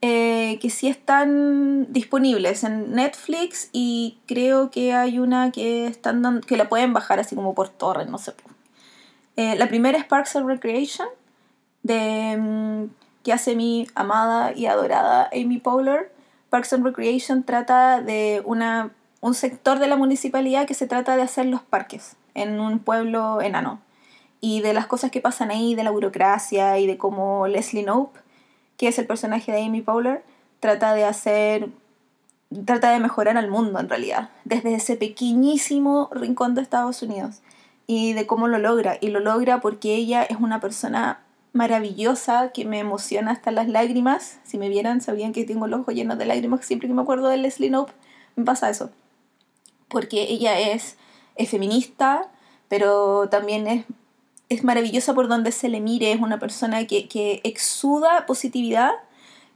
eh, 0.00 0.58
que 0.60 0.70
sí 0.70 0.86
están 0.86 1.92
disponibles 1.92 2.62
en 2.62 2.92
Netflix 2.92 3.68
y 3.72 4.18
creo 4.26 4.70
que 4.70 4.94
hay 4.94 5.18
una 5.18 5.50
que, 5.50 5.86
están 5.86 6.40
que 6.46 6.56
la 6.56 6.68
pueden 6.68 6.92
bajar 6.92 7.18
así 7.18 7.34
como 7.34 7.54
por 7.54 7.68
torre, 7.68 8.06
no 8.06 8.18
sé. 8.18 8.32
Eh, 9.36 9.56
la 9.56 9.68
primera 9.68 9.98
es 9.98 10.04
Parks 10.04 10.36
and 10.36 10.46
Recreation, 10.46 11.08
de, 11.82 12.36
mm, 12.38 12.84
que 13.24 13.32
hace 13.32 13.56
mi 13.56 13.88
amada 13.96 14.52
y 14.54 14.66
adorada 14.66 15.28
Amy 15.32 15.58
Poehler. 15.58 16.12
Parks 16.48 16.72
and 16.74 16.84
Recreation 16.84 17.42
trata 17.42 18.00
de 18.00 18.40
una, 18.44 18.90
un 19.20 19.34
sector 19.34 19.80
de 19.80 19.88
la 19.88 19.96
municipalidad 19.96 20.66
que 20.66 20.74
se 20.74 20.86
trata 20.86 21.16
de 21.16 21.22
hacer 21.22 21.46
los 21.46 21.62
parques 21.62 22.16
en 22.34 22.60
un 22.60 22.78
pueblo 22.78 23.40
enano 23.42 23.80
y 24.40 24.60
de 24.60 24.72
las 24.72 24.86
cosas 24.86 25.10
que 25.10 25.20
pasan 25.20 25.50
ahí, 25.50 25.74
de 25.74 25.84
la 25.84 25.90
burocracia 25.90 26.78
y 26.78 26.86
de 26.86 26.98
cómo 26.98 27.46
Leslie 27.46 27.84
Knope, 27.84 28.20
que 28.76 28.88
es 28.88 28.98
el 28.98 29.06
personaje 29.06 29.52
de 29.52 29.64
Amy 29.64 29.82
Powler, 29.82 30.22
trata 30.60 30.94
de 30.94 31.04
hacer, 31.04 31.68
trata 32.64 32.90
de 32.90 33.00
mejorar 33.00 33.36
al 33.36 33.50
mundo 33.50 33.80
en 33.80 33.88
realidad, 33.88 34.30
desde 34.44 34.74
ese 34.74 34.96
pequeñísimo 34.96 36.08
rincón 36.12 36.54
de 36.54 36.62
Estados 36.62 37.02
Unidos 37.02 37.40
y 37.86 38.12
de 38.12 38.26
cómo 38.26 38.48
lo 38.48 38.58
logra. 38.58 38.98
Y 39.00 39.08
lo 39.08 39.18
logra 39.18 39.60
porque 39.60 39.94
ella 39.94 40.22
es 40.22 40.38
una 40.38 40.60
persona 40.60 41.20
maravillosa 41.52 42.52
que 42.52 42.64
me 42.64 42.78
emociona 42.78 43.32
hasta 43.32 43.50
las 43.50 43.68
lágrimas. 43.68 44.38
Si 44.44 44.58
me 44.58 44.68
vieran, 44.68 45.00
sabrían 45.00 45.32
que 45.32 45.44
tengo 45.44 45.66
los 45.66 45.80
ojos 45.80 45.94
llenos 45.94 46.18
de 46.18 46.26
lágrimas 46.26 46.64
siempre 46.64 46.86
que 46.86 46.94
me 46.94 47.02
acuerdo 47.02 47.28
de 47.28 47.38
Leslie 47.38 47.70
Knope. 47.70 47.92
Me 48.36 48.44
pasa 48.44 48.70
eso. 48.70 48.90
Porque 49.88 50.24
ella 50.24 50.60
es, 50.60 50.96
es 51.34 51.48
feminista, 51.48 52.30
pero 52.68 53.28
también 53.30 53.66
es, 53.66 53.84
es 54.48 54.64
maravillosa 54.64 55.14
por 55.14 55.28
donde 55.28 55.52
se 55.52 55.68
le 55.68 55.80
mire. 55.80 56.12
Es 56.12 56.20
una 56.20 56.38
persona 56.38 56.86
que, 56.86 57.08
que 57.08 57.40
exuda 57.44 58.26
positividad 58.26 58.92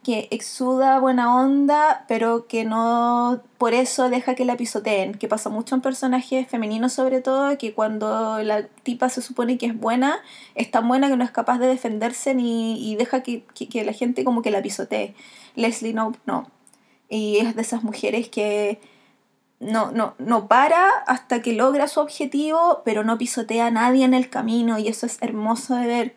que 0.03 0.27
exuda 0.33 0.99
buena 0.99 1.37
onda, 1.37 2.05
pero 2.09 2.49
que 2.49 2.65
no 2.65 3.41
por 3.57 3.73
eso 3.73 4.11
deja 4.11 4.35
que 4.35 4.45
la 4.45 4.57
pisoteen, 4.57 5.15
que 5.15 5.29
pasa 5.29 5.49
mucho 5.49 5.77
en 5.77 5.81
personajes 5.81 6.49
femeninos 6.49 6.93
sobre 6.93 7.21
todo, 7.21 7.57
que 7.57 7.73
cuando 7.73 8.43
la 8.43 8.67
tipa 8.83 9.09
se 9.09 9.23
supone 9.23 9.59
que 9.59 9.67
es 9.67 9.79
buena, 9.79 10.19
es 10.57 10.71
tan 10.73 10.89
buena 10.89 11.09
que 11.09 11.17
no 11.17 11.25
es 11.25 11.31
capaz 11.31 11.59
de 11.59 11.69
defenderse 11.69 12.35
ni 12.35 12.91
y 12.91 12.97
deja 12.97 13.23
que, 13.23 13.45
que, 13.55 13.85
la 13.85 13.93
gente 13.93 14.25
como 14.25 14.43
que 14.43 14.51
la 14.51 14.63
pisotee. 14.63 15.15
Leslie 15.55 15.95
no, 15.95 16.13
no. 16.27 16.51
Y 17.09 17.39
es 17.39 17.55
de 17.55 17.63
esas 17.63 17.85
mujeres 17.85 18.29
que 18.29 18.81
no, 19.63 19.93
no, 19.93 20.15
no 20.19 20.49
para 20.49 20.89
hasta 21.07 21.41
que 21.41 21.53
logra 21.53 21.89
su 21.89 22.01
objetivo, 22.01 22.83
pero 22.85 23.05
no 23.05 23.19
pisotea 23.19 23.67
a 23.67 23.71
nadie 23.71 24.05
en 24.05 24.15
el 24.15 24.29
camino 24.29 24.79
y 24.79 24.89
eso 24.89 25.07
es 25.07 25.19
hermoso 25.23 25.77
de 25.77 25.87
ver 25.87 26.17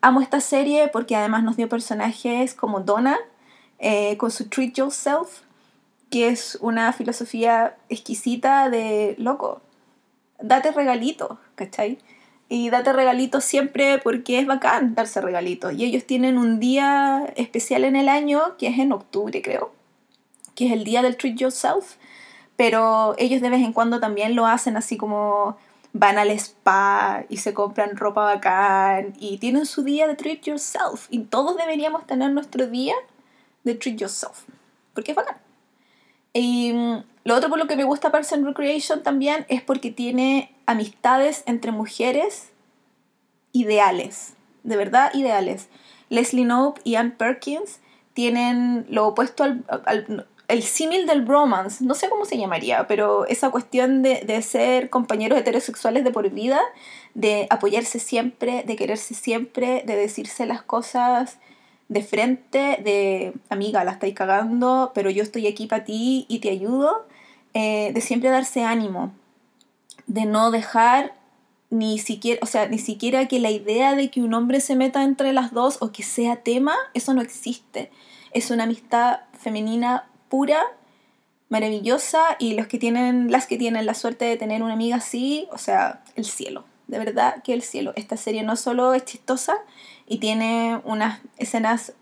amo 0.00 0.20
esta 0.20 0.40
serie 0.40 0.88
porque 0.88 1.16
además 1.16 1.42
nos 1.42 1.56
dio 1.56 1.68
personajes 1.68 2.54
como 2.54 2.80
Donna, 2.80 3.18
eh, 3.78 4.16
con 4.16 4.30
su 4.30 4.48
Treat 4.48 4.74
Yourself, 4.74 5.42
que 6.10 6.28
es 6.28 6.58
una 6.60 6.92
filosofía 6.92 7.76
exquisita 7.88 8.70
de 8.70 9.14
loco. 9.18 9.60
Date 10.40 10.72
regalito, 10.72 11.38
¿cachai? 11.54 11.98
Y 12.48 12.70
date 12.70 12.92
regalito 12.92 13.40
siempre 13.40 13.98
porque 13.98 14.38
es 14.38 14.46
bacán 14.46 14.94
darse 14.94 15.20
regalitos. 15.20 15.74
Y 15.74 15.84
ellos 15.84 16.06
tienen 16.06 16.38
un 16.38 16.60
día 16.60 17.30
especial 17.36 17.84
en 17.84 17.96
el 17.96 18.08
año, 18.08 18.56
que 18.56 18.68
es 18.68 18.78
en 18.78 18.92
octubre, 18.92 19.42
creo, 19.42 19.72
que 20.54 20.66
es 20.66 20.72
el 20.72 20.84
día 20.84 21.02
del 21.02 21.16
Treat 21.16 21.36
Yourself. 21.36 21.96
Pero 22.58 23.14
ellos 23.18 23.40
de 23.40 23.50
vez 23.50 23.62
en 23.62 23.72
cuando 23.72 24.00
también 24.00 24.34
lo 24.34 24.44
hacen 24.44 24.76
así 24.76 24.96
como 24.96 25.56
van 25.92 26.18
al 26.18 26.32
spa 26.32 27.24
y 27.28 27.36
se 27.36 27.54
compran 27.54 27.96
ropa 27.96 28.24
bacán 28.24 29.14
y 29.20 29.38
tienen 29.38 29.64
su 29.64 29.84
día 29.84 30.08
de 30.08 30.16
treat 30.16 30.42
yourself. 30.42 31.06
Y 31.08 31.20
todos 31.20 31.56
deberíamos 31.56 32.04
tener 32.04 32.32
nuestro 32.32 32.66
día 32.66 32.96
de 33.62 33.76
treat 33.76 33.98
yourself, 33.98 34.40
porque 34.92 35.12
es 35.12 35.16
bacán. 35.16 35.36
Y 36.32 36.72
mm, 36.72 37.04
lo 37.22 37.36
otro 37.36 37.48
por 37.48 37.60
lo 37.60 37.68
que 37.68 37.76
me 37.76 37.84
gusta 37.84 38.10
Parks 38.10 38.32
Recreation 38.32 39.04
también 39.04 39.46
es 39.48 39.62
porque 39.62 39.92
tiene 39.92 40.52
amistades 40.66 41.44
entre 41.46 41.70
mujeres 41.70 42.48
ideales, 43.52 44.34
de 44.64 44.76
verdad 44.76 45.14
ideales. 45.14 45.68
Leslie 46.08 46.42
Knope 46.42 46.80
y 46.82 46.96
Ann 46.96 47.12
Perkins 47.12 47.78
tienen 48.14 48.84
lo 48.90 49.06
opuesto 49.06 49.44
al 49.44 50.26
el 50.48 50.62
símil 50.62 51.06
del 51.06 51.22
bromance, 51.22 51.84
no 51.84 51.94
sé 51.94 52.08
cómo 52.08 52.24
se 52.24 52.38
llamaría, 52.38 52.86
pero 52.86 53.26
esa 53.26 53.50
cuestión 53.50 54.02
de, 54.02 54.22
de, 54.26 54.40
ser 54.40 54.88
compañeros 54.88 55.38
heterosexuales 55.38 56.04
de 56.04 56.10
por 56.10 56.30
vida, 56.30 56.60
de 57.14 57.46
apoyarse 57.50 57.98
siempre, 57.98 58.64
de 58.66 58.76
quererse 58.76 59.14
siempre, 59.14 59.82
de 59.86 59.94
decirse 59.94 60.46
las 60.46 60.62
cosas 60.62 61.38
de 61.88 62.02
frente, 62.02 62.80
de 62.82 63.34
amiga, 63.50 63.84
la 63.84 63.92
estáis 63.92 64.14
cagando, 64.14 64.92
pero 64.94 65.10
yo 65.10 65.22
estoy 65.22 65.46
aquí 65.46 65.66
para 65.66 65.84
ti 65.84 66.26
y 66.28 66.38
te 66.38 66.50
ayudo, 66.50 67.06
eh, 67.54 67.92
de 67.92 68.00
siempre 68.00 68.30
darse 68.30 68.62
ánimo, 68.62 69.12
de 70.06 70.26
no 70.26 70.50
dejar 70.50 71.14
ni 71.70 71.98
siquiera, 71.98 72.40
o 72.42 72.46
sea, 72.46 72.68
ni 72.68 72.78
siquiera 72.78 73.28
que 73.28 73.40
la 73.40 73.50
idea 73.50 73.94
de 73.94 74.10
que 74.10 74.22
un 74.22 74.32
hombre 74.32 74.60
se 74.60 74.76
meta 74.76 75.02
entre 75.02 75.32
las 75.32 75.52
dos 75.52 75.78
o 75.80 75.92
que 75.92 76.02
sea 76.02 76.36
tema, 76.36 76.74
eso 76.94 77.12
no 77.12 77.20
existe. 77.20 77.90
Es 78.32 78.50
una 78.50 78.64
amistad 78.64 79.20
femenina 79.38 80.08
pura, 80.28 80.62
maravillosa 81.48 82.36
y 82.38 82.54
los 82.54 82.66
que 82.66 82.78
tienen, 82.78 83.30
las 83.30 83.46
que 83.46 83.56
tienen 83.56 83.86
la 83.86 83.94
suerte 83.94 84.24
de 84.24 84.36
tener 84.36 84.62
una 84.62 84.74
amiga 84.74 84.96
así, 84.96 85.48
o 85.50 85.58
sea, 85.58 86.02
el 86.14 86.24
cielo, 86.24 86.64
de 86.86 86.98
verdad 86.98 87.42
que 87.42 87.54
el 87.54 87.62
cielo. 87.62 87.92
Esta 87.96 88.16
serie 88.16 88.42
no 88.42 88.56
solo 88.56 88.94
es 88.94 89.04
chistosa 89.04 89.56
y 90.06 90.18
tiene 90.18 90.80
unas 90.84 91.20
escenas 91.38 91.92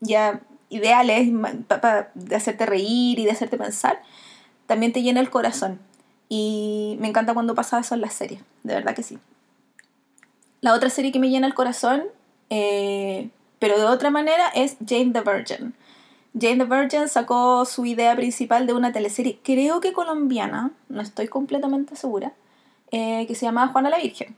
ya 0.00 0.40
ideales 0.68 1.28
de 2.14 2.36
hacerte 2.36 2.66
reír 2.66 3.18
y 3.18 3.24
de 3.24 3.30
hacerte 3.30 3.56
pensar, 3.56 4.02
también 4.66 4.92
te 4.92 5.02
llena 5.02 5.20
el 5.20 5.30
corazón. 5.30 5.80
Y 6.28 6.96
me 7.00 7.08
encanta 7.08 7.34
cuando 7.34 7.54
pasa 7.54 7.78
eso 7.78 7.94
en 7.94 8.00
las 8.00 8.14
series, 8.14 8.40
de 8.64 8.74
verdad 8.74 8.94
que 8.94 9.02
sí. 9.02 9.18
La 10.60 10.74
otra 10.74 10.90
serie 10.90 11.12
que 11.12 11.20
me 11.20 11.30
llena 11.30 11.46
el 11.46 11.54
corazón, 11.54 12.02
eh, 12.50 13.30
pero 13.60 13.78
de 13.78 13.84
otra 13.84 14.10
manera, 14.10 14.48
es 14.48 14.76
Jane 14.84 15.12
the 15.12 15.20
Virgin. 15.20 15.74
Jane 16.38 16.58
the 16.58 16.64
Virgin 16.64 17.08
sacó 17.08 17.64
su 17.64 17.86
idea 17.86 18.14
principal 18.14 18.66
de 18.66 18.74
una 18.74 18.92
teleserie, 18.92 19.38
creo 19.42 19.80
que 19.80 19.92
colombiana, 19.92 20.70
no 20.88 21.00
estoy 21.00 21.28
completamente 21.28 21.96
segura, 21.96 22.34
eh, 22.90 23.24
que 23.26 23.34
se 23.34 23.46
llama 23.46 23.68
Juana 23.68 23.88
la 23.88 23.98
Virgen. 23.98 24.36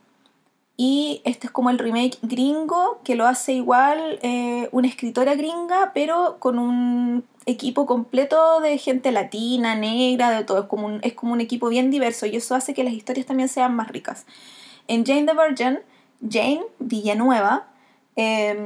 Y 0.81 1.23
este 1.25 1.49
es 1.49 1.51
como 1.51 1.71
el 1.71 1.79
remake 1.79 2.19
gringo, 2.23 3.01
que 3.03 3.17
lo 3.17 3.27
hace 3.27 3.53
igual 3.53 4.21
eh, 4.23 4.69
una 4.71 4.87
escritora 4.87 5.35
gringa, 5.35 5.91
pero 5.93 6.37
con 6.39 6.57
un 6.61 7.25
equipo 7.47 7.85
completo 7.85 8.61
de 8.61 8.79
gente 8.79 9.11
latina, 9.11 9.75
negra, 9.75 10.31
de 10.31 10.45
todo. 10.45 10.61
Es 11.03 11.15
como 11.15 11.33
un, 11.35 11.41
equipo 11.41 11.69
bien 11.69 11.91
diverso 11.91 12.27
y 12.27 12.37
eso 12.37 12.55
hace 12.55 12.75
que 12.75 12.85
las 12.85 12.93
historias 12.93 13.27
también 13.27 13.49
sean 13.49 13.75
más 13.75 13.89
ricas. 13.89 14.25
En 14.87 15.05
Jane 15.05 15.25
the 15.25 15.33
Virgin, 15.33 15.81
Jane 16.31 16.63
Villanueva, 16.79 17.67
eh, 18.15 18.57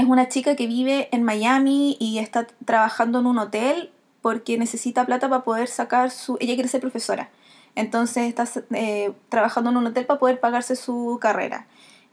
es 0.00 0.06
una 0.06 0.28
chica 0.28 0.56
que 0.56 0.66
vive 0.66 1.08
en 1.12 1.22
Miami 1.22 1.96
y 2.00 2.18
está 2.18 2.46
trabajando 2.64 3.20
en 3.20 3.26
un 3.26 3.38
hotel 3.38 3.90
porque 4.22 4.58
necesita 4.58 5.06
plata 5.06 5.28
para 5.28 5.44
poder 5.44 5.68
sacar 5.68 6.10
su... 6.10 6.36
Ella 6.40 6.54
quiere 6.54 6.68
ser 6.68 6.80
profesora. 6.80 7.30
Entonces 7.74 8.26
está 8.26 8.48
eh, 8.74 9.12
trabajando 9.28 9.70
en 9.70 9.76
un 9.76 9.86
hotel 9.86 10.06
para 10.06 10.18
poder 10.18 10.40
pagarse 10.40 10.76
su 10.76 11.18
carrera. 11.20 11.66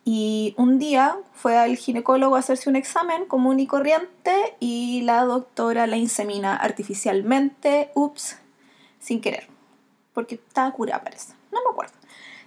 Y 0.04 0.54
un 0.58 0.80
día 0.80 1.18
fue 1.34 1.58
al 1.58 1.76
ginecólogo 1.76 2.36
a 2.36 2.40
hacerse 2.40 2.70
un 2.70 2.76
examen 2.76 3.26
común 3.26 3.60
y 3.60 3.68
corriente 3.68 4.56
y 4.60 5.02
la 5.02 5.24
doctora 5.24 5.88
la 5.88 5.98
insemina 5.98 6.56
artificialmente, 6.56 7.92
ups, 7.94 8.38
sin 9.00 9.20
querer. 9.20 9.48
Porque 10.14 10.36
estaba 10.36 10.72
curada, 10.72 11.04
parece. 11.04 11.34
No 11.52 11.60
me 11.64 11.72
acuerdo. 11.72 11.97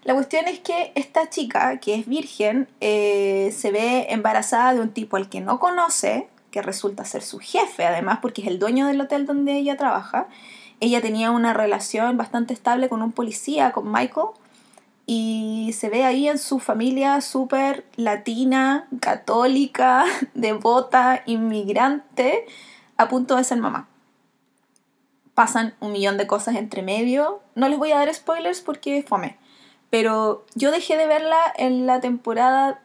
La 0.02 0.14
cuestión 0.14 0.48
es 0.48 0.60
que 0.60 0.92
esta 0.94 1.28
chica, 1.28 1.78
que 1.78 1.94
es 1.94 2.06
virgen, 2.06 2.68
eh, 2.80 3.54
se 3.54 3.70
ve 3.70 4.06
embarazada 4.10 4.72
de 4.72 4.80
un 4.80 4.90
tipo 4.90 5.16
al 5.16 5.28
que 5.28 5.40
no 5.40 5.60
conoce, 5.60 6.28
que 6.50 6.62
resulta 6.62 7.04
ser 7.04 7.22
su 7.22 7.38
jefe, 7.38 7.84
además, 7.84 8.18
porque 8.22 8.40
es 8.42 8.48
el 8.48 8.58
dueño 8.58 8.86
del 8.86 9.00
hotel 9.00 9.26
donde 9.26 9.56
ella 9.56 9.76
trabaja. 9.76 10.26
Ella 10.80 11.02
tenía 11.02 11.30
una 11.30 11.52
relación 11.52 12.16
bastante 12.16 12.54
estable 12.54 12.88
con 12.88 13.02
un 13.02 13.12
policía, 13.12 13.72
con 13.72 13.92
Michael, 13.92 14.28
y 15.04 15.74
se 15.76 15.90
ve 15.90 16.04
ahí 16.04 16.28
en 16.28 16.38
su 16.38 16.60
familia 16.60 17.20
súper 17.20 17.84
latina, 17.96 18.88
católica, 19.00 20.04
devota, 20.34 21.22
inmigrante, 21.26 22.46
a 22.96 23.08
punto 23.08 23.36
de 23.36 23.44
ser 23.44 23.58
mamá. 23.58 23.88
Pasan 25.34 25.74
un 25.80 25.92
millón 25.92 26.16
de 26.16 26.26
cosas 26.26 26.56
entre 26.56 26.82
medio. 26.82 27.42
No 27.54 27.68
les 27.68 27.78
voy 27.78 27.92
a 27.92 27.98
dar 27.98 28.12
spoilers 28.14 28.60
porque 28.60 29.04
fome. 29.06 29.36
Pero 29.90 30.46
yo 30.54 30.70
dejé 30.70 30.96
de 30.96 31.06
verla 31.06 31.40
en 31.56 31.86
la 31.86 32.00
temporada 32.00 32.80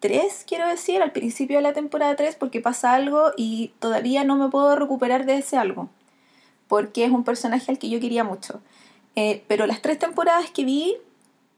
3, 0.00 0.44
quiero 0.46 0.66
decir, 0.66 1.02
al 1.02 1.12
principio 1.12 1.58
de 1.58 1.62
la 1.62 1.74
temporada 1.74 2.16
3, 2.16 2.36
porque 2.36 2.60
pasa 2.60 2.94
algo 2.94 3.32
y 3.36 3.72
todavía 3.78 4.24
no 4.24 4.36
me 4.36 4.48
puedo 4.48 4.74
recuperar 4.74 5.26
de 5.26 5.36
ese 5.36 5.58
algo. 5.58 5.90
Porque 6.68 7.04
es 7.04 7.10
un 7.10 7.24
personaje 7.24 7.70
al 7.70 7.78
que 7.78 7.90
yo 7.90 8.00
quería 8.00 8.24
mucho. 8.24 8.60
Eh, 9.14 9.44
pero 9.48 9.66
las 9.66 9.80
tres 9.80 9.98
temporadas 9.98 10.50
que 10.50 10.64
vi 10.64 10.96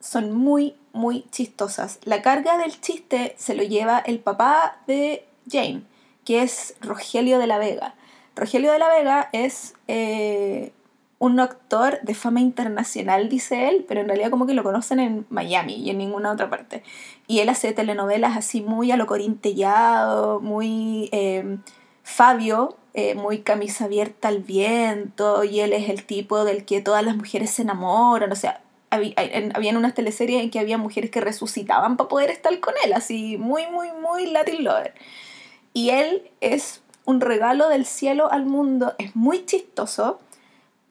son 0.00 0.32
muy, 0.32 0.74
muy 0.92 1.24
chistosas. 1.30 1.98
La 2.04 2.22
carga 2.22 2.58
del 2.58 2.80
chiste 2.80 3.34
se 3.36 3.54
lo 3.54 3.62
lleva 3.62 3.98
el 3.98 4.20
papá 4.20 4.78
de 4.86 5.26
Jane, 5.50 5.82
que 6.24 6.42
es 6.42 6.76
Rogelio 6.80 7.38
de 7.38 7.46
la 7.46 7.58
Vega. 7.58 7.94
Rogelio 8.36 8.70
de 8.70 8.78
la 8.78 8.88
Vega 8.88 9.28
es 9.32 9.74
eh, 9.88 10.72
un 11.18 11.40
actor 11.40 11.98
de 12.02 12.14
fama 12.14 12.40
internacional, 12.40 13.28
dice 13.28 13.68
él, 13.68 13.84
pero 13.88 14.00
en 14.00 14.08
realidad 14.08 14.30
como 14.30 14.46
que 14.46 14.54
lo 14.54 14.62
conocen 14.62 15.00
en 15.00 15.26
Miami 15.30 15.74
y 15.74 15.90
en 15.90 15.98
ninguna 15.98 16.30
otra 16.30 16.48
parte. 16.48 16.84
Y 17.26 17.40
él 17.40 17.48
hace 17.48 17.72
telenovelas 17.72 18.36
así 18.36 18.60
muy 18.60 18.92
a 18.92 18.96
lo 18.96 19.06
corintellado, 19.06 20.40
muy 20.40 21.08
eh, 21.12 21.58
Fabio, 22.04 22.76
eh, 22.94 23.14
muy 23.14 23.40
camisa 23.40 23.86
abierta 23.86 24.28
al 24.28 24.38
viento, 24.38 25.42
y 25.44 25.60
él 25.60 25.72
es 25.72 25.88
el 25.88 26.04
tipo 26.04 26.44
del 26.44 26.64
que 26.64 26.80
todas 26.80 27.04
las 27.04 27.16
mujeres 27.16 27.50
se 27.50 27.62
enamoran, 27.62 28.30
o 28.30 28.36
sea, 28.36 28.60
había, 28.90 29.12
habían 29.54 29.76
unas 29.76 29.94
teleseries 29.94 30.42
en 30.42 30.50
que 30.50 30.60
había 30.60 30.78
mujeres 30.78 31.10
que 31.10 31.20
resucitaban 31.20 31.96
para 31.96 32.08
poder 32.08 32.30
estar 32.30 32.58
con 32.60 32.74
él, 32.84 32.92
así 32.92 33.36
muy, 33.36 33.66
muy, 33.66 33.88
muy 33.92 34.26
Latin 34.30 34.64
lover. 34.64 34.94
Y 35.74 35.90
él 35.90 36.30
es 36.40 36.82
un 37.04 37.20
regalo 37.20 37.68
del 37.68 37.86
cielo 37.86 38.30
al 38.32 38.46
mundo, 38.46 38.94
es 38.98 39.14
muy 39.14 39.44
chistoso 39.44 40.20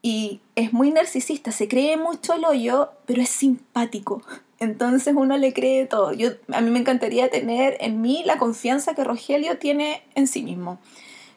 y 0.08 0.40
es 0.56 0.72
muy 0.72 0.92
narcisista, 0.92 1.52
se 1.52 1.68
cree 1.68 1.98
mucho 1.98 2.34
el 2.34 2.46
hoyo, 2.46 2.92
pero 3.06 3.22
es 3.22 3.28
simpático. 3.28 4.22
Entonces 4.58 5.14
uno 5.18 5.36
le 5.36 5.52
cree 5.52 5.86
todo. 5.86 6.14
Yo, 6.14 6.30
a 6.54 6.62
mí 6.62 6.72
me 6.72 6.80
encantaría 6.80 7.30
tener 7.30 7.76
en 7.82 8.00
mí 8.00 8.24
la 8.26 8.38
confianza 8.38 8.96
que 8.96 9.04
Rogelio 9.04 9.58
tiene 9.58 10.02
en 10.16 10.30
sí 10.30 10.44
mismo. 10.44 10.80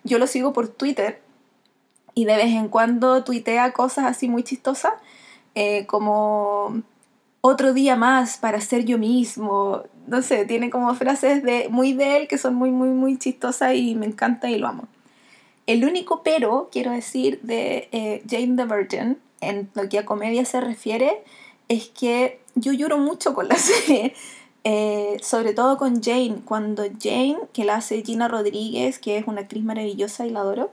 Yo 0.05 0.21
lo 0.21 0.29
sigo 0.29 0.53
por 0.53 0.69
Twitter 0.69 1.21
y 2.15 2.27
de 2.27 2.37
vez 2.37 2.55
en 2.55 2.69
cuando 2.69 3.25
tuitea 3.25 3.73
cosas 3.73 4.05
así 4.05 4.29
muy 4.29 4.45
chistosas, 4.45 4.93
eh, 5.57 5.85
como 5.87 6.81
otro 7.41 7.75
día 7.75 7.97
más 7.97 8.37
para 8.37 8.61
ser 8.61 8.85
yo 8.85 8.99
mismo. 8.99 9.83
No 10.07 10.23
sé, 10.23 10.45
tiene 10.45 10.71
como 10.71 10.95
frases 10.95 11.43
de, 11.43 11.69
muy 11.71 11.93
de 11.93 12.19
él 12.19 12.29
que 12.29 12.39
son 12.39 12.55
muy, 12.55 12.71
muy, 12.71 12.91
muy 12.91 13.19
chistosas 13.19 13.75
y 13.75 13.97
me 13.97 14.07
encanta 14.07 14.49
y 14.49 14.59
lo 14.59 14.69
amo. 14.69 14.87
El 15.71 15.85
único 15.85 16.25
pero, 16.25 16.69
quiero 16.73 16.91
decir, 16.91 17.41
de 17.43 17.89
eh, 17.93 18.25
Jane 18.29 18.57
the 18.57 18.65
Virgin, 18.65 19.19
en 19.41 19.71
lo 19.75 19.89
que 19.89 20.01
a 20.01 20.05
comedia 20.05 20.45
se 20.45 20.61
refiere, 20.61 21.23
es 21.69 21.89
que 21.91 22.41
yo 22.57 22.73
lloro 22.73 22.99
mucho 22.99 23.35
con 23.35 23.47
la 23.47 23.55
serie. 23.57 24.13
Eh, 24.65 25.19
sobre 25.23 25.55
todo 25.55 25.77
con 25.79 26.03
Jane, 26.03 26.43
cuando 26.45 26.83
Jane, 27.01 27.39
que 27.53 27.65
la 27.65 27.77
hace 27.77 28.03
Gina 28.03 28.27
Rodríguez, 28.27 28.99
que 28.99 29.17
es 29.17 29.29
una 29.29 29.43
actriz 29.43 29.63
maravillosa 29.63 30.27
y 30.27 30.31
la 30.31 30.41
adoro, 30.41 30.73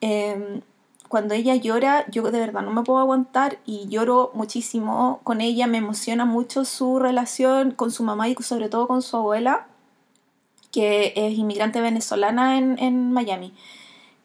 em, 0.00 0.60
cuando 1.08 1.34
ella 1.34 1.56
llora, 1.56 2.06
yo 2.08 2.22
de 2.30 2.38
verdad 2.38 2.62
no 2.62 2.70
me 2.70 2.84
puedo 2.84 3.00
aguantar 3.00 3.58
y 3.66 3.88
lloro 3.88 4.30
muchísimo 4.34 5.18
con 5.24 5.40
ella, 5.40 5.66
me 5.66 5.78
emociona 5.78 6.26
mucho 6.26 6.64
su 6.64 7.00
relación 7.00 7.72
con 7.72 7.90
su 7.90 8.04
mamá 8.04 8.28
y 8.28 8.36
sobre 8.36 8.68
todo 8.68 8.86
con 8.86 9.02
su 9.02 9.16
abuela, 9.16 9.66
que 10.70 11.12
es 11.16 11.36
inmigrante 11.36 11.80
venezolana 11.80 12.56
en, 12.56 12.78
en 12.78 13.10
Miami. 13.12 13.52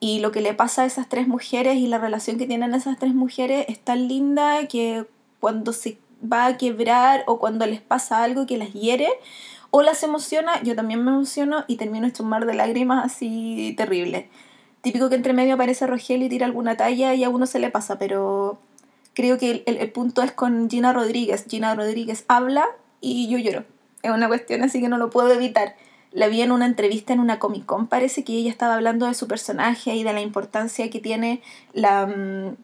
Y 0.03 0.19
lo 0.19 0.33
que 0.33 0.41
le 0.41 0.53
pasa 0.53 0.81
a 0.81 0.86
esas 0.86 1.07
tres 1.07 1.29
mujeres 1.29 1.77
y 1.77 1.88
la 1.88 1.98
relación 1.98 2.38
que 2.38 2.45
tienen 2.45 2.74
esas 2.74 3.00
tres 3.00 3.13
mujeres 3.13 3.63
es 3.69 3.79
tan 3.79 4.10
linda 4.10 4.67
que 4.67 5.05
cuando 5.39 5.72
se 5.72 5.98
va 6.22 6.45
a 6.45 6.57
quebrar 6.57 7.24
o 7.25 7.39
cuando 7.39 7.65
les 7.65 7.79
pasa 7.79 8.22
algo 8.22 8.45
que 8.45 8.57
las 8.57 8.74
hiere 8.74 9.07
o 9.72 9.81
las 9.81 10.03
emociona, 10.03 10.62
yo 10.62 10.75
también 10.75 11.05
me 11.05 11.12
emociono 11.12 11.63
y 11.69 11.77
termino 11.77 12.05
hecho 12.05 12.24
un 12.24 12.27
mar 12.27 12.45
de 12.45 12.53
lágrimas 12.53 13.05
así 13.05 13.75
terrible. 13.77 14.27
Típico 14.81 15.07
que 15.07 15.15
entre 15.15 15.31
medio 15.31 15.53
aparece 15.53 15.88
Rogelio 15.88 16.25
y 16.25 16.29
tira 16.29 16.48
alguna 16.48 16.75
talla 16.75 17.13
y 17.13 17.24
a 17.24 17.29
uno 17.29 17.45
se 17.45 17.60
le 17.60 17.72
pasa, 17.72 17.98
pero 17.98 18.60
creo 19.13 19.38
que 19.38 19.63
el, 19.65 19.77
el 19.77 19.91
punto 19.93 20.22
es 20.22 20.33
con 20.33 20.69
Gina 20.69 20.91
Rodríguez. 20.91 21.45
Gina 21.48 21.75
Rodríguez 21.75 22.25
habla 22.27 22.65
y 23.00 23.29
yo 23.29 23.38
lloro. 23.38 23.63
Es 24.01 24.12
una 24.12 24.27
cuestión 24.27 24.63
así 24.63 24.81
que 24.81 24.89
no 24.89 24.98
lo 24.98 25.10
puedo 25.10 25.31
evitar. 25.31 25.77
La 26.13 26.27
vi 26.27 26.41
en 26.41 26.51
una 26.51 26.65
entrevista 26.65 27.12
en 27.12 27.20
una 27.20 27.39
Comic 27.39 27.65
Con, 27.65 27.88
parece 27.88 28.24
que 28.24 28.34
ella 28.34 28.51
estaba 28.51 28.75
hablando 28.75 29.08
de 29.08 29.13
su 29.13 29.27
personaje 29.27 29.96
y 29.96 30.03
de 30.03 30.13
la 30.13 30.22
importancia 30.22 30.89
que 30.89 31.00
tiene 31.00 31.41
la 31.74 32.05
mm, 32.05 32.55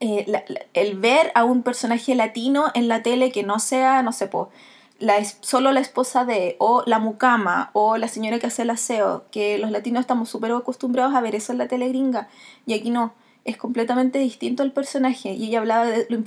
eh, 0.00 0.26
el 0.74 0.98
ver 0.98 1.30
a 1.34 1.44
un 1.44 1.62
personaje 1.62 2.14
latino 2.14 2.66
en 2.74 2.88
la 2.88 3.02
tele 3.02 3.32
que 3.32 3.42
no 3.42 3.58
sea, 3.58 4.02
no 4.02 4.12
sé, 4.12 4.26
po, 4.26 4.50
la 4.98 5.24
solo 5.24 5.72
la 5.72 5.80
esposa 5.80 6.24
de, 6.24 6.56
o 6.58 6.82
la 6.86 6.98
mucama, 6.98 7.70
o 7.72 7.96
la 7.96 8.08
señora 8.08 8.38
que 8.38 8.46
hace 8.46 8.62
el 8.62 8.70
aseo, 8.70 9.24
que 9.30 9.56
los 9.58 9.70
latinos 9.70 10.00
estamos 10.00 10.28
súper 10.28 10.52
acostumbrados 10.52 11.14
a 11.14 11.20
ver 11.20 11.34
eso 11.34 11.52
en 11.52 11.58
la 11.58 11.68
tele 11.68 11.88
gringa, 11.88 12.28
y 12.66 12.74
aquí 12.74 12.90
no, 12.90 13.14
es 13.44 13.56
completamente 13.56 14.18
distinto 14.18 14.62
el 14.62 14.72
personaje, 14.72 15.32
y 15.32 15.46
ella 15.46 15.60
hablaba 15.60 15.86
de 15.86 16.06
lo 16.10 16.22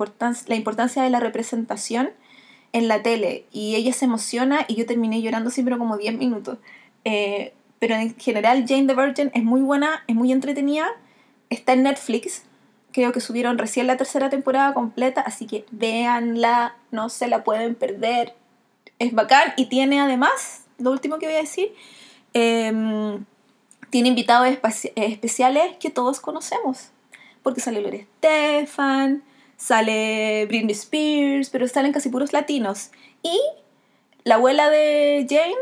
la 0.48 0.56
importancia 0.56 1.04
de 1.04 1.10
la 1.10 1.20
representación 1.20 2.12
en 2.74 2.88
la 2.88 3.02
tele, 3.04 3.46
y 3.52 3.76
ella 3.76 3.94
se 3.94 4.06
emociona, 4.06 4.66
y 4.68 4.76
yo 4.76 4.86
terminé 4.86 5.22
llorando 5.22 5.50
siempre 5.50 5.78
como 5.78 5.98
10 5.98 6.18
minutos. 6.18 6.58
Eh, 7.06 7.54
pero 7.80 7.96
en 7.96 8.16
general 8.18 8.66
Jane 8.68 8.88
the 8.88 8.96
Virgin 8.96 9.32
es 9.34 9.44
muy 9.44 9.62
buena, 9.62 10.04
es 10.08 10.16
muy 10.16 10.32
entretenida, 10.32 10.88
está 11.50 11.74
en 11.74 11.84
Netflix, 11.84 12.44
Creo 12.98 13.12
que 13.12 13.22
subieron 13.22 13.60
recién 13.60 13.86
la 13.86 13.96
tercera 13.96 14.32
temporada 14.32 14.74
completa, 14.74 15.22
así 15.22 15.46
que 15.46 15.66
véanla, 15.70 16.76
no 16.90 17.10
se 17.10 17.28
la 17.28 17.44
pueden 17.44 17.76
perder. 17.76 18.34
Es 18.98 19.14
bacán 19.14 19.54
y 19.56 19.68
tiene 19.68 20.00
además, 20.00 20.64
lo 20.80 20.90
último 20.90 21.20
que 21.20 21.28
voy 21.28 21.36
a 21.36 21.42
decir, 21.42 21.76
em, 22.34 23.24
tiene 23.92 24.10
invitados 24.10 24.48
especiales 24.96 25.76
que 25.80 25.92
todos 25.92 26.20
conocemos. 26.20 26.90
Porque 27.44 27.62
sale 27.62 27.82
Gloria 27.82 28.02
Estefan, 28.02 29.22
sale 29.58 30.46
Britney 30.48 30.74
Spears, 30.74 31.50
pero 31.50 31.68
salen 31.68 31.92
casi 31.92 32.10
puros 32.10 32.32
latinos. 32.32 32.92
Y 33.22 33.38
la 34.24 34.36
abuela 34.36 34.70
de 34.70 35.26
Jane 35.30 35.56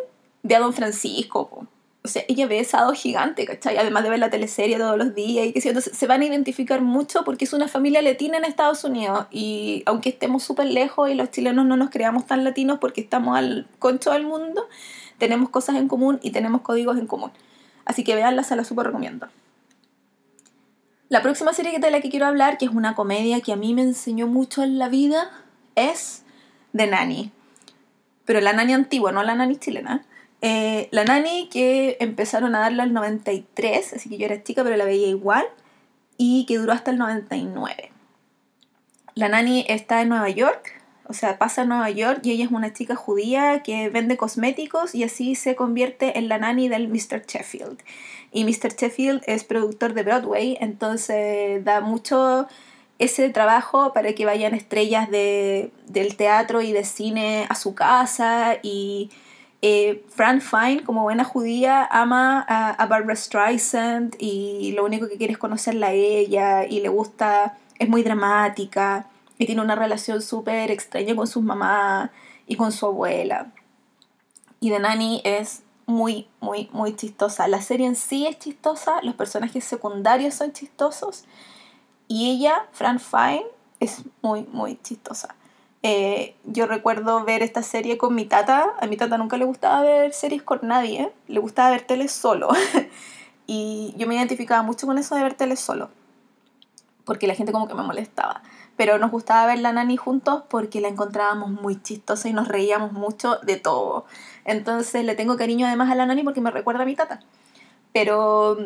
ve 0.43 0.55
a 0.55 0.59
Don 0.59 0.73
Francisco 0.73 1.67
o 2.05 2.07
sea, 2.07 2.23
ella 2.27 2.45
ve 2.45 2.59
esa 2.59 2.83
dos 2.83 2.99
gigante, 2.99 3.45
¿cachai? 3.45 3.77
Además 3.77 4.03
de 4.03 4.11
ver 4.11 4.19
la 4.19 4.29
teleserie 4.29 4.77
todos 4.77 4.95
los 4.95 5.15
días 5.15 5.47
y 5.47 5.53
que 5.53 5.67
entonces 5.67 5.97
se 5.97 6.05
van 6.05 6.21
a 6.21 6.25
identificar 6.25 6.79
mucho 6.81 7.23
porque 7.23 7.45
es 7.45 7.53
una 7.53 7.67
familia 7.67 8.03
latina 8.03 8.37
en 8.37 8.45
Estados 8.45 8.83
Unidos 8.83 9.25
y 9.31 9.81
aunque 9.87 10.09
estemos 10.09 10.43
súper 10.43 10.67
lejos 10.67 11.09
y 11.09 11.15
los 11.15 11.31
chilenos 11.31 11.65
no 11.65 11.77
nos 11.77 11.89
creamos 11.89 12.27
tan 12.27 12.43
latinos 12.43 12.77
porque 12.79 13.01
estamos 13.01 13.35
al 13.35 13.67
concho 13.79 14.11
del 14.11 14.23
mundo, 14.23 14.67
tenemos 15.17 15.49
cosas 15.49 15.77
en 15.77 15.87
común 15.87 16.19
y 16.21 16.29
tenemos 16.29 16.61
códigos 16.61 16.99
en 16.99 17.07
común. 17.07 17.31
Así 17.85 18.03
que 18.03 18.13
veanla, 18.13 18.43
se 18.43 18.55
la 18.55 18.63
súper 18.63 18.85
recomiendo. 18.85 19.27
La 21.07 21.21
próxima 21.21 21.53
serie 21.53 21.77
de 21.77 21.91
la 21.91 22.01
que 22.01 22.09
quiero 22.09 22.25
hablar, 22.25 22.57
que 22.57 22.65
es 22.65 22.71
una 22.71 22.95
comedia 22.95 23.41
que 23.41 23.53
a 23.53 23.55
mí 23.55 23.75
me 23.75 23.83
enseñó 23.83 24.25
mucho 24.25 24.63
en 24.63 24.79
la 24.79 24.89
vida, 24.89 25.29
es 25.75 26.23
The 26.75 26.87
Nanny. 26.87 27.31
Pero 28.25 28.41
la 28.41 28.53
Nanny 28.53 28.73
antigua, 28.73 29.11
no 29.11 29.21
la 29.21 29.35
Nanny 29.35 29.57
chilena. 29.57 30.03
Eh, 30.41 30.89
la 30.91 31.05
Nani, 31.05 31.47
que 31.49 31.97
empezaron 31.99 32.55
a 32.55 32.59
darla 32.59 32.83
el 32.83 32.93
93, 32.93 33.93
así 33.93 34.09
que 34.09 34.17
yo 34.17 34.25
era 34.25 34.43
chica, 34.43 34.63
pero 34.63 34.77
la 34.77 34.85
veía 34.85 35.07
igual, 35.07 35.45
y 36.17 36.45
que 36.47 36.57
duró 36.57 36.73
hasta 36.73 36.91
el 36.91 36.97
99. 36.97 37.91
La 39.13 39.29
Nani 39.29 39.65
está 39.69 40.01
en 40.01 40.09
Nueva 40.09 40.29
York, 40.29 40.81
o 41.07 41.13
sea, 41.13 41.37
pasa 41.37 41.61
a 41.61 41.65
Nueva 41.65 41.89
York 41.89 42.21
y 42.23 42.31
ella 42.31 42.45
es 42.45 42.51
una 42.51 42.73
chica 42.73 42.95
judía 42.95 43.61
que 43.63 43.89
vende 43.89 44.17
cosméticos 44.17 44.95
y 44.95 45.03
así 45.03 45.35
se 45.35 45.55
convierte 45.55 46.17
en 46.17 46.29
la 46.29 46.37
Nani 46.37 46.67
del 46.67 46.87
Mr. 46.87 47.25
Sheffield. 47.27 47.81
Y 48.31 48.43
Mr. 48.43 48.75
Sheffield 48.75 49.21
es 49.27 49.43
productor 49.43 49.93
de 49.93 50.03
Broadway, 50.03 50.57
entonces 50.59 51.63
da 51.63 51.81
mucho 51.81 52.47
ese 52.97 53.29
trabajo 53.29 53.93
para 53.93 54.13
que 54.13 54.25
vayan 54.25 54.53
estrellas 54.53 55.09
de, 55.09 55.71
del 55.87 56.15
teatro 56.15 56.61
y 56.61 56.71
de 56.71 56.83
cine 56.85 57.45
a 57.49 57.55
su 57.55 57.75
casa 57.75 58.57
y 58.63 59.11
eh, 59.61 60.03
Fran 60.09 60.41
Fine, 60.41 60.83
como 60.83 61.03
buena 61.03 61.23
judía, 61.23 61.87
ama 61.89 62.45
a, 62.47 62.85
Barbara 62.87 63.15
Streisand 63.15 64.15
y 64.19 64.73
lo 64.73 64.85
único 64.85 65.07
que 65.07 65.17
quiere 65.17 65.33
es 65.33 65.39
conocerla 65.39 65.87
a 65.87 65.93
ella 65.93 66.65
y 66.65 66.81
le 66.81 66.89
gusta, 66.89 67.57
es 67.79 67.89
muy 67.89 68.03
dramática 68.03 69.07
y 69.37 69.45
tiene 69.45 69.61
una 69.61 69.75
relación 69.75 70.21
súper 70.21 70.71
extraña 70.71 71.15
con 71.15 71.27
su 71.27 71.41
mamá 71.41 72.11
y 72.47 72.55
con 72.55 72.71
su 72.71 72.85
abuela. 72.85 73.51
Y 74.59 74.69
The 74.69 74.79
Nanny 74.79 75.21
es 75.23 75.63
muy, 75.85 76.27
muy, 76.39 76.69
muy 76.71 76.95
chistosa. 76.95 77.47
La 77.47 77.61
serie 77.61 77.87
en 77.87 77.95
sí 77.95 78.25
es 78.25 78.39
chistosa, 78.39 79.01
los 79.03 79.15
personajes 79.15 79.63
secundarios 79.63 80.33
son 80.33 80.53
chistosos 80.53 81.25
y 82.07 82.31
ella, 82.31 82.67
Fran 82.71 82.99
Fine, 82.99 83.45
es 83.79 84.03
muy, 84.21 84.43
muy 84.51 84.79
chistosa. 84.81 85.35
Eh, 85.83 86.35
yo 86.45 86.65
recuerdo 86.65 87.23
ver 87.23 87.43
esta 87.43 87.61
serie 87.61 87.97
con 87.97 88.15
mi 88.15 88.25
tata. 88.25 88.73
A 88.79 88.87
mi 88.87 88.97
tata 88.97 89.17
nunca 89.17 89.37
le 89.37 89.45
gustaba 89.45 89.81
ver 89.81 90.13
series 90.13 90.43
con 90.43 90.59
nadie, 90.63 91.11
le 91.27 91.39
gustaba 91.39 91.71
ver 91.71 91.81
tele 91.81 92.07
solo. 92.07 92.49
y 93.47 93.93
yo 93.97 94.07
me 94.07 94.15
identificaba 94.15 94.63
mucho 94.63 94.87
con 94.87 94.97
eso 94.97 95.15
de 95.15 95.23
ver 95.23 95.35
tele 95.35 95.55
solo, 95.55 95.89
porque 97.05 97.27
la 97.27 97.35
gente 97.35 97.51
como 97.51 97.67
que 97.67 97.75
me 97.75 97.83
molestaba. 97.83 98.41
Pero 98.77 98.97
nos 98.97 99.11
gustaba 99.11 99.45
ver 99.45 99.59
la 99.59 99.71
nani 99.71 99.97
juntos 99.97 100.43
porque 100.49 100.81
la 100.81 100.89
encontrábamos 100.89 101.49
muy 101.49 101.81
chistosa 101.81 102.27
y 102.27 102.33
nos 102.33 102.47
reíamos 102.47 102.91
mucho 102.91 103.37
de 103.43 103.57
todo. 103.57 104.05
Entonces 104.43 105.05
le 105.05 105.15
tengo 105.15 105.37
cariño 105.37 105.65
además 105.65 105.89
a 105.91 105.95
la 105.95 106.05
nani 106.05 106.23
porque 106.23 106.41
me 106.41 106.51
recuerda 106.51 106.83
a 106.83 106.85
mi 106.85 106.95
tata. 106.95 107.21
Pero 107.93 108.57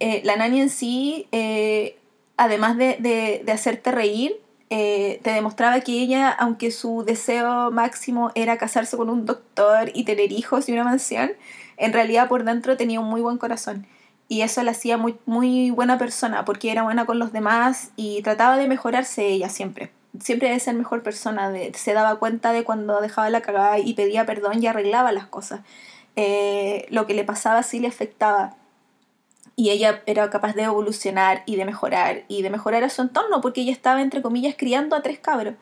eh, 0.00 0.22
la 0.24 0.36
nani 0.36 0.62
en 0.62 0.70
sí, 0.70 1.28
eh, 1.32 1.98
además 2.36 2.76
de, 2.78 2.96
de, 3.00 3.42
de 3.44 3.52
hacerte 3.52 3.92
reír, 3.92 4.40
eh, 4.72 5.18
te 5.24 5.30
demostraba 5.32 5.80
que 5.80 6.00
ella, 6.00 6.30
aunque 6.30 6.70
su 6.70 7.02
deseo 7.04 7.72
máximo 7.72 8.30
era 8.36 8.56
casarse 8.56 8.96
con 8.96 9.10
un 9.10 9.26
doctor 9.26 9.90
y 9.94 10.04
tener 10.04 10.30
hijos 10.30 10.68
y 10.68 10.72
una 10.72 10.84
mansión, 10.84 11.32
en 11.76 11.92
realidad 11.92 12.28
por 12.28 12.44
dentro 12.44 12.76
tenía 12.76 13.00
un 13.00 13.08
muy 13.08 13.20
buen 13.20 13.36
corazón. 13.36 13.86
Y 14.30 14.42
eso 14.42 14.62
la 14.62 14.70
hacía 14.70 14.96
muy, 14.96 15.18
muy 15.26 15.72
buena 15.72 15.98
persona, 15.98 16.44
porque 16.44 16.70
era 16.70 16.84
buena 16.84 17.04
con 17.04 17.18
los 17.18 17.32
demás 17.32 17.90
y 17.96 18.22
trataba 18.22 18.56
de 18.56 18.68
mejorarse 18.68 19.26
ella 19.26 19.48
siempre. 19.48 19.90
Siempre 20.20 20.50
de 20.50 20.60
ser 20.60 20.76
mejor 20.76 21.02
persona, 21.02 21.52
se 21.74 21.92
daba 21.94 22.14
cuenta 22.20 22.52
de 22.52 22.62
cuando 22.62 23.00
dejaba 23.00 23.28
la 23.28 23.40
cagada 23.40 23.80
y 23.80 23.92
pedía 23.94 24.26
perdón 24.26 24.62
y 24.62 24.68
arreglaba 24.68 25.10
las 25.10 25.26
cosas. 25.26 25.62
Eh, 26.14 26.86
lo 26.90 27.08
que 27.08 27.14
le 27.14 27.24
pasaba 27.24 27.64
sí 27.64 27.80
le 27.80 27.88
afectaba 27.88 28.54
y 29.56 29.70
ella 29.70 30.00
era 30.06 30.30
capaz 30.30 30.54
de 30.54 30.62
evolucionar 30.62 31.42
y 31.44 31.56
de 31.56 31.64
mejorar 31.64 32.22
y 32.28 32.42
de 32.42 32.50
mejorar 32.50 32.84
a 32.84 32.88
su 32.88 33.02
entorno 33.02 33.40
porque 33.40 33.62
ella 33.62 33.72
estaba 33.72 34.00
entre 34.00 34.22
comillas 34.22 34.54
criando 34.56 34.94
a 34.94 35.02
tres 35.02 35.18
cabros 35.18 35.54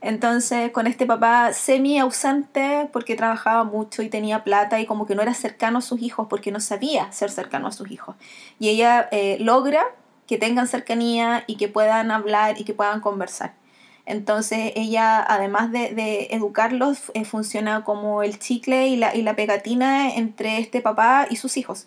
Entonces, 0.00 0.70
con 0.72 0.86
este 0.86 1.06
papá 1.06 1.52
semi 1.52 1.98
ausente 1.98 2.88
porque 2.92 3.16
trabajaba 3.16 3.64
mucho 3.64 4.02
y 4.02 4.08
tenía 4.08 4.44
plata 4.44 4.78
y 4.80 4.86
como 4.86 5.06
que 5.06 5.14
no 5.14 5.22
era 5.22 5.34
cercano 5.34 5.78
a 5.78 5.82
sus 5.82 6.02
hijos 6.02 6.26
porque 6.28 6.52
no 6.52 6.60
sabía 6.60 7.10
ser 7.12 7.30
cercano 7.30 7.66
a 7.66 7.72
sus 7.72 7.90
hijos. 7.90 8.16
Y 8.58 8.68
ella 8.68 9.08
eh, 9.10 9.38
logra 9.40 9.82
que 10.26 10.38
tengan 10.38 10.68
cercanía 10.68 11.44
y 11.46 11.56
que 11.56 11.68
puedan 11.68 12.10
hablar 12.10 12.60
y 12.60 12.64
que 12.64 12.74
puedan 12.74 13.00
conversar. 13.00 13.54
Entonces 14.04 14.72
ella, 14.76 15.24
además 15.26 15.72
de, 15.72 16.28
educarlos, 16.30 17.10
eh, 17.14 17.24
funciona 17.24 17.82
como 17.82 18.22
el 18.22 18.38
chicle 18.38 18.88
y 18.88 18.96
la, 18.96 19.14
y 19.16 19.22
la 19.22 19.34
pegatina 19.34 20.14
entre 20.14 20.58
este 20.58 20.80
papá 20.80 21.26
y 21.28 21.36
sus 21.36 21.56
hijos. 21.56 21.86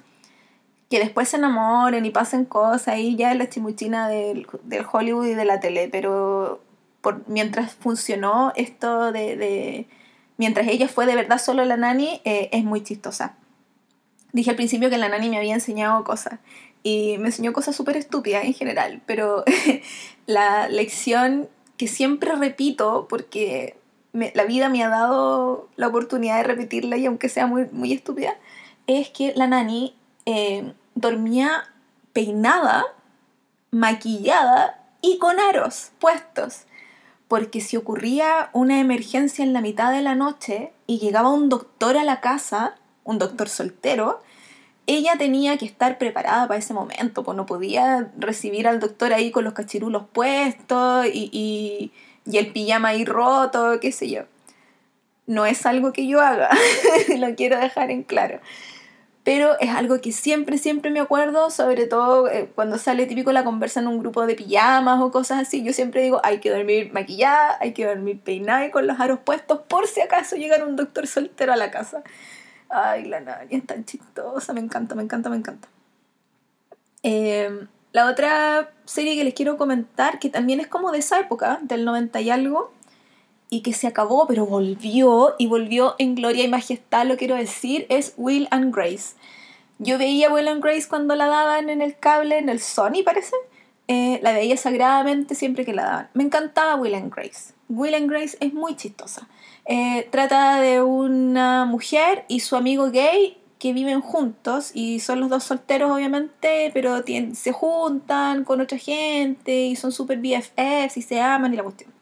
Que 0.89 0.99
después 0.99 1.29
se 1.29 1.37
enamoren 1.37 2.05
y 2.05 2.09
pasen 2.09 2.45
cosas 2.45 2.97
y 2.97 3.15
ya 3.15 3.31
es 3.31 3.37
la 3.37 3.49
chimuchina 3.49 4.09
del, 4.09 4.47
del 4.63 4.85
Hollywood 4.91 5.27
y 5.27 5.33
de 5.35 5.45
la 5.45 5.59
tele, 5.59 5.87
pero 5.89 6.61
por, 7.01 7.27
mientras 7.27 7.73
funcionó 7.73 8.53
esto 8.55 9.11
de, 9.11 9.87
Mientras 10.37 10.69
ella 10.69 10.87
fue 10.87 11.05
de 11.05 11.15
verdad 11.15 11.37
solo 11.37 11.65
la 11.65 11.75
nani, 11.75 12.21
eh, 12.23 12.47
es 12.53 12.63
muy 12.63 12.81
chistosa. 12.81 13.35
Dije 14.31 14.51
al 14.51 14.55
principio 14.55 14.89
que 14.89 14.97
la 14.97 15.09
nani 15.09 15.29
me 15.29 15.37
había 15.37 15.53
enseñado 15.53 16.01
cosas 16.05 16.39
y 16.81 17.17
me 17.17 17.27
enseñó 17.27 17.51
cosas 17.51 17.75
súper 17.75 17.97
estúpidas 17.97 18.45
en 18.45 18.53
general, 18.53 19.01
pero 19.05 19.43
la 20.27 20.69
lección 20.69 21.49
que 21.75 21.87
siempre 21.87 22.35
repito 22.35 23.07
porque 23.09 23.75
la 24.13 24.45
vida 24.45 24.69
me 24.69 24.81
ha 24.81 24.87
dado 24.87 25.67
la 25.75 25.87
oportunidad 25.87 26.37
de 26.37 26.43
repetirla 26.43 26.95
y 26.95 27.05
aunque 27.05 27.27
sea 27.27 27.45
muy, 27.45 27.67
muy 27.73 27.91
estúpida, 27.91 28.37
es 28.87 29.09
que 29.09 29.33
la 29.35 29.47
nani 29.47 29.95
eh, 30.25 30.73
dormía 30.95 31.65
peinada, 32.13 32.85
maquillada 33.71 34.81
y 35.01 35.17
con 35.17 35.37
aros 35.39 35.91
puestos 35.99 36.65
porque 37.29 37.61
si 37.61 37.77
ocurría 37.77 38.49
una 38.53 38.79
emergencia 38.79 39.45
en 39.45 39.53
la 39.53 39.61
mitad 39.61 39.93
de 39.93 40.01
la 40.01 40.15
noche 40.15 40.73
y 40.87 40.97
llegaba 40.97 41.29
un 41.29 41.47
doctor 41.47 41.95
a 41.95 42.03
la 42.03 42.19
casa, 42.19 42.75
un 43.03 43.19
doctor 43.19 43.47
soltero, 43.47 44.21
ella 44.87 45.13
tenía 45.17 45.55
que 45.57 45.65
estar 45.65 45.99
preparada 45.99 46.47
para 46.47 46.59
ese 46.59 46.73
momento, 46.73 47.23
pues 47.23 47.37
no 47.37 47.45
podía 47.45 48.11
recibir 48.17 48.67
al 48.67 48.79
doctor 48.79 49.13
ahí 49.13 49.29
con 49.29 49.43
los 49.43 49.53
cachirulos 49.53 50.05
puestos 50.11 51.05
y, 51.05 51.91
y 52.25 52.37
el 52.37 52.51
pijama 52.51 52.89
ahí 52.89 53.05
roto, 53.05 53.79
qué 53.79 53.91
sé 53.91 54.09
yo. 54.09 54.23
No 55.27 55.45
es 55.45 55.67
algo 55.67 55.93
que 55.93 56.07
yo 56.07 56.21
haga, 56.21 56.49
lo 57.19 57.35
quiero 57.35 57.59
dejar 57.59 57.91
en 57.91 58.01
claro 58.01 58.39
pero 59.29 59.59
es 59.59 59.69
algo 59.69 60.01
que 60.01 60.11
siempre, 60.11 60.57
siempre 60.57 60.89
me 60.89 60.99
acuerdo, 60.99 61.51
sobre 61.51 61.85
todo 61.85 62.27
eh, 62.27 62.49
cuando 62.55 62.79
sale 62.79 63.05
típico 63.05 63.31
la 63.31 63.43
conversa 63.43 63.79
en 63.79 63.85
un 63.85 63.99
grupo 63.99 64.25
de 64.25 64.33
pijamas 64.33 64.99
o 64.99 65.11
cosas 65.11 65.37
así, 65.37 65.63
yo 65.63 65.71
siempre 65.71 66.01
digo, 66.01 66.19
hay 66.23 66.39
que 66.39 66.49
dormir 66.49 66.91
maquillada, 66.93 67.55
hay 67.61 67.73
que 67.73 67.85
dormir 67.85 68.21
peinada 68.21 68.65
y 68.65 68.71
con 68.71 68.87
los 68.87 68.99
aros 68.99 69.19
puestos 69.19 69.59
por 69.67 69.85
si 69.85 70.01
acaso 70.01 70.35
llega 70.35 70.65
un 70.65 70.75
doctor 70.75 71.05
soltero 71.05 71.53
a 71.53 71.57
la 71.57 71.69
casa. 71.69 72.01
Ay, 72.69 73.05
la 73.05 73.19
niña 73.19 73.45
es 73.51 73.67
tan 73.67 73.85
chistosa, 73.85 74.51
me 74.53 74.61
encanta, 74.61 74.95
me 74.95 75.03
encanta, 75.03 75.29
me 75.29 75.35
encanta. 75.35 75.67
Em, 77.03 77.67
la 77.91 78.09
otra 78.09 78.71
serie 78.85 79.15
que 79.15 79.23
les 79.23 79.35
quiero 79.35 79.57
comentar, 79.57 80.17
que 80.17 80.31
también 80.31 80.59
es 80.59 80.65
como 80.65 80.91
de 80.91 80.97
esa 80.97 81.19
época, 81.19 81.59
del 81.61 81.85
90 81.85 82.19
y 82.21 82.31
algo, 82.31 82.73
y 83.49 83.61
que 83.61 83.73
se 83.73 83.87
acabó, 83.87 84.27
pero 84.27 84.45
volvió 84.45 85.35
y 85.37 85.47
volvió 85.47 85.95
en 85.97 86.15
gloria 86.15 86.43
y 86.43 86.47
majestad, 86.47 87.05
lo 87.05 87.17
quiero 87.17 87.35
decir, 87.35 87.85
es 87.89 88.13
Will 88.17 88.47
and 88.51 88.73
Grace. 88.73 89.15
Yo 89.79 89.97
veía 89.97 90.31
Will 90.31 90.47
and 90.47 90.63
Grace 90.63 90.87
cuando 90.87 91.15
la 91.15 91.27
daban 91.27 91.69
en 91.69 91.81
el 91.81 91.97
cable, 91.97 92.37
en 92.37 92.49
el 92.49 92.59
Sony 92.59 93.03
parece. 93.03 93.35
Eh, 93.87 94.19
la 94.21 94.33
veía 94.33 94.55
sagradamente 94.55 95.35
siempre 95.35 95.65
que 95.65 95.73
la 95.73 95.83
daban. 95.83 96.09
Me 96.13 96.23
encantaba 96.23 96.75
Will 96.75 96.93
and 96.93 97.13
Grace. 97.13 97.53
Will 97.69 97.95
and 97.95 98.09
Grace 98.09 98.37
es 98.39 98.53
muy 98.53 98.75
chistosa. 98.75 99.27
Eh, 99.65 100.07
trata 100.11 100.59
de 100.59 100.81
una 100.81 101.65
mujer 101.65 102.25
y 102.27 102.41
su 102.41 102.55
amigo 102.55 102.91
gay 102.91 103.37
que 103.57 103.73
viven 103.73 104.01
juntos 104.01 104.71
y 104.73 104.99
son 104.99 105.19
los 105.19 105.29
dos 105.29 105.43
solteros 105.43 105.91
obviamente, 105.91 106.71
pero 106.73 107.03
se 107.33 107.51
juntan 107.51 108.43
con 108.43 108.61
otra 108.61 108.77
gente 108.77 109.67
y 109.67 109.75
son 109.75 109.91
super 109.91 110.17
BFFs 110.17 110.97
y 110.97 111.01
se 111.01 111.21
aman 111.21 111.53
y 111.53 111.57
la 111.57 111.63
cuestión. 111.63 111.98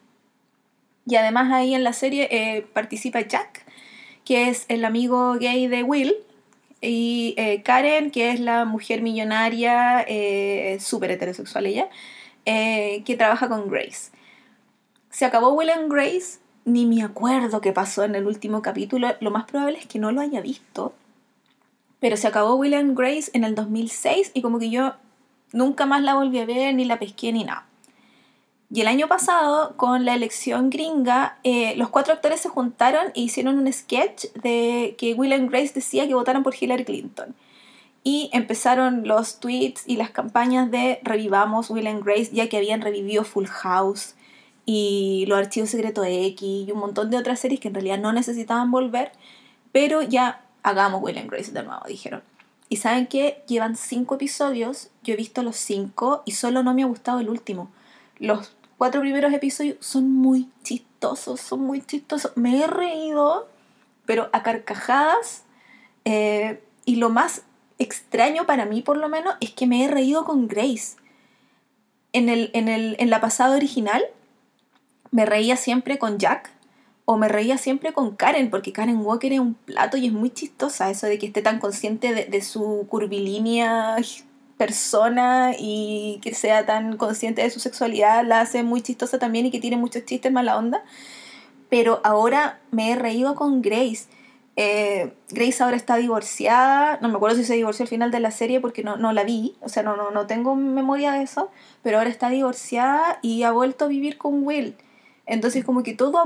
Y 1.08 1.16
además 1.16 1.50
ahí 1.50 1.74
en 1.74 1.84
la 1.84 1.94
serie 1.94 2.28
eh, 2.30 2.66
participa 2.74 3.22
Jack, 3.22 3.64
que 4.26 4.50
es 4.50 4.66
el 4.68 4.84
amigo 4.84 5.36
gay 5.40 5.66
de 5.66 5.82
Will, 5.82 6.14
y 6.82 7.34
eh, 7.38 7.62
Karen, 7.62 8.10
que 8.10 8.30
es 8.30 8.40
la 8.40 8.66
mujer 8.66 9.00
millonaria, 9.00 10.04
eh, 10.06 10.76
súper 10.80 11.10
heterosexual 11.12 11.64
ella, 11.66 11.88
que 12.44 13.14
trabaja 13.16 13.48
con 13.48 13.70
Grace. 13.70 14.10
Se 15.08 15.24
acabó 15.24 15.54
Will 15.54 15.70
and 15.70 15.90
Grace, 15.90 16.40
ni 16.66 16.84
me 16.84 17.02
acuerdo 17.02 17.62
qué 17.62 17.72
pasó 17.72 18.04
en 18.04 18.14
el 18.14 18.26
último 18.26 18.60
capítulo, 18.60 19.08
lo 19.20 19.30
más 19.30 19.44
probable 19.44 19.78
es 19.78 19.86
que 19.86 19.98
no 19.98 20.12
lo 20.12 20.20
haya 20.20 20.42
visto, 20.42 20.94
pero 22.00 22.18
se 22.18 22.26
acabó 22.26 22.54
Will 22.56 22.74
and 22.74 22.96
Grace 22.96 23.30
en 23.32 23.44
el 23.44 23.54
2006 23.54 24.32
y 24.34 24.42
como 24.42 24.58
que 24.58 24.68
yo 24.68 24.94
nunca 25.52 25.86
más 25.86 26.02
la 26.02 26.14
volví 26.14 26.38
a 26.38 26.46
ver, 26.46 26.74
ni 26.74 26.84
la 26.84 26.98
pesqué, 26.98 27.32
ni 27.32 27.44
nada. 27.44 27.67
Y 28.70 28.82
el 28.82 28.88
año 28.88 29.08
pasado, 29.08 29.74
con 29.76 30.04
la 30.04 30.14
elección 30.14 30.68
gringa, 30.68 31.38
eh, 31.42 31.74
los 31.76 31.88
cuatro 31.88 32.12
actores 32.12 32.40
se 32.40 32.50
juntaron 32.50 33.06
e 33.14 33.20
hicieron 33.20 33.58
un 33.58 33.72
sketch 33.72 34.26
de 34.42 34.94
que 34.98 35.14
Will 35.14 35.32
and 35.32 35.50
Grace 35.50 35.72
decía 35.74 36.06
que 36.06 36.14
votaran 36.14 36.42
por 36.42 36.54
Hillary 36.54 36.84
Clinton. 36.84 37.34
Y 38.04 38.28
empezaron 38.32 39.08
los 39.08 39.40
tweets 39.40 39.84
y 39.86 39.96
las 39.96 40.10
campañas 40.10 40.70
de 40.70 41.00
revivamos 41.02 41.70
Will 41.70 41.86
and 41.86 42.04
Grace, 42.04 42.30
ya 42.32 42.48
que 42.48 42.58
habían 42.58 42.82
revivido 42.82 43.24
Full 43.24 43.46
House 43.46 44.14
y 44.66 45.24
los 45.28 45.38
archivos 45.38 45.70
secretos 45.70 46.06
X 46.06 46.42
y 46.68 46.70
un 46.70 46.78
montón 46.78 47.08
de 47.08 47.16
otras 47.16 47.40
series 47.40 47.60
que 47.60 47.68
en 47.68 47.74
realidad 47.74 47.98
no 47.98 48.12
necesitaban 48.12 48.70
volver, 48.70 49.12
pero 49.72 50.02
ya 50.02 50.42
hagamos 50.62 51.02
Will 51.02 51.16
and 51.16 51.30
Grace 51.30 51.52
de 51.52 51.62
nuevo, 51.62 51.82
dijeron. 51.88 52.22
Y 52.68 52.76
saben 52.76 53.06
que 53.06 53.42
llevan 53.46 53.76
cinco 53.76 54.16
episodios, 54.16 54.90
yo 55.02 55.14
he 55.14 55.16
visto 55.16 55.42
los 55.42 55.56
cinco 55.56 56.22
y 56.26 56.32
solo 56.32 56.62
no 56.62 56.74
me 56.74 56.82
ha 56.82 56.86
gustado 56.86 57.20
el 57.20 57.30
último. 57.30 57.70
Los 58.18 58.57
cuatro 58.78 59.00
primeros 59.00 59.32
episodios 59.34 59.76
son 59.80 60.10
muy 60.10 60.48
chistosos, 60.62 61.40
son 61.40 61.60
muy 61.60 61.82
chistosos. 61.82 62.32
Me 62.36 62.62
he 62.62 62.66
reído, 62.66 63.48
pero 64.06 64.30
a 64.32 64.42
carcajadas. 64.42 65.42
Eh, 66.04 66.62
y 66.86 66.96
lo 66.96 67.10
más 67.10 67.42
extraño 67.78 68.46
para 68.46 68.64
mí, 68.64 68.80
por 68.80 68.96
lo 68.96 69.08
menos, 69.08 69.34
es 69.40 69.50
que 69.50 69.66
me 69.66 69.84
he 69.84 69.88
reído 69.88 70.24
con 70.24 70.48
Grace. 70.48 70.96
En, 72.12 72.28
el, 72.28 72.50
en, 72.54 72.68
el, 72.68 72.96
en 72.98 73.10
la 73.10 73.20
pasada 73.20 73.56
original, 73.56 74.02
me 75.10 75.26
reía 75.26 75.56
siempre 75.56 75.98
con 75.98 76.18
Jack 76.18 76.50
o 77.04 77.16
me 77.16 77.28
reía 77.28 77.58
siempre 77.58 77.92
con 77.92 78.16
Karen, 78.16 78.50
porque 78.50 78.72
Karen 78.72 78.98
Walker 78.98 79.32
es 79.32 79.40
un 79.40 79.54
plato 79.54 79.96
y 79.96 80.06
es 80.06 80.12
muy 80.12 80.30
chistosa 80.30 80.90
eso 80.90 81.06
de 81.06 81.18
que 81.18 81.26
esté 81.26 81.42
tan 81.42 81.58
consciente 81.58 82.14
de, 82.14 82.26
de 82.26 82.42
su 82.42 82.86
curvilínea 82.88 83.96
persona 84.58 85.52
y 85.58 86.18
que 86.22 86.34
sea 86.34 86.66
tan 86.66 86.96
consciente 86.98 87.42
de 87.42 87.50
su 87.50 87.60
sexualidad 87.60 88.24
la 88.26 88.40
hace 88.40 88.62
muy 88.64 88.82
chistosa 88.82 89.18
también 89.18 89.46
y 89.46 89.50
que 89.50 89.60
tiene 89.60 89.76
muchos 89.78 90.04
chistes 90.04 90.30
mala 90.32 90.58
onda. 90.58 90.82
Pero 91.70 92.00
ahora 92.04 92.60
me 92.70 92.90
he 92.90 92.96
reído 92.96 93.34
con 93.34 93.62
Grace. 93.62 94.06
Eh, 94.56 95.14
Grace 95.30 95.62
ahora 95.62 95.76
está 95.76 95.96
divorciada, 95.96 96.98
no 97.00 97.08
me 97.08 97.14
acuerdo 97.14 97.36
si 97.36 97.44
se 97.44 97.54
divorció 97.54 97.84
al 97.84 97.88
final 97.88 98.10
de 98.10 98.18
la 98.18 98.32
serie 98.32 98.60
porque 98.60 98.82
no, 98.82 98.96
no 98.96 99.12
la 99.12 99.22
vi, 99.22 99.56
o 99.60 99.68
sea, 99.68 99.84
no, 99.84 99.96
no, 99.96 100.10
no 100.10 100.26
tengo 100.26 100.56
memoria 100.56 101.12
de 101.12 101.22
eso, 101.22 101.48
pero 101.84 101.98
ahora 101.98 102.10
está 102.10 102.28
divorciada 102.28 103.20
y 103.22 103.44
ha 103.44 103.52
vuelto 103.52 103.84
a 103.84 103.88
vivir 103.88 104.18
con 104.18 104.44
Will. 104.44 104.74
Entonces 105.26 105.64
como 105.64 105.84
que 105.84 105.94
todo 105.94 106.24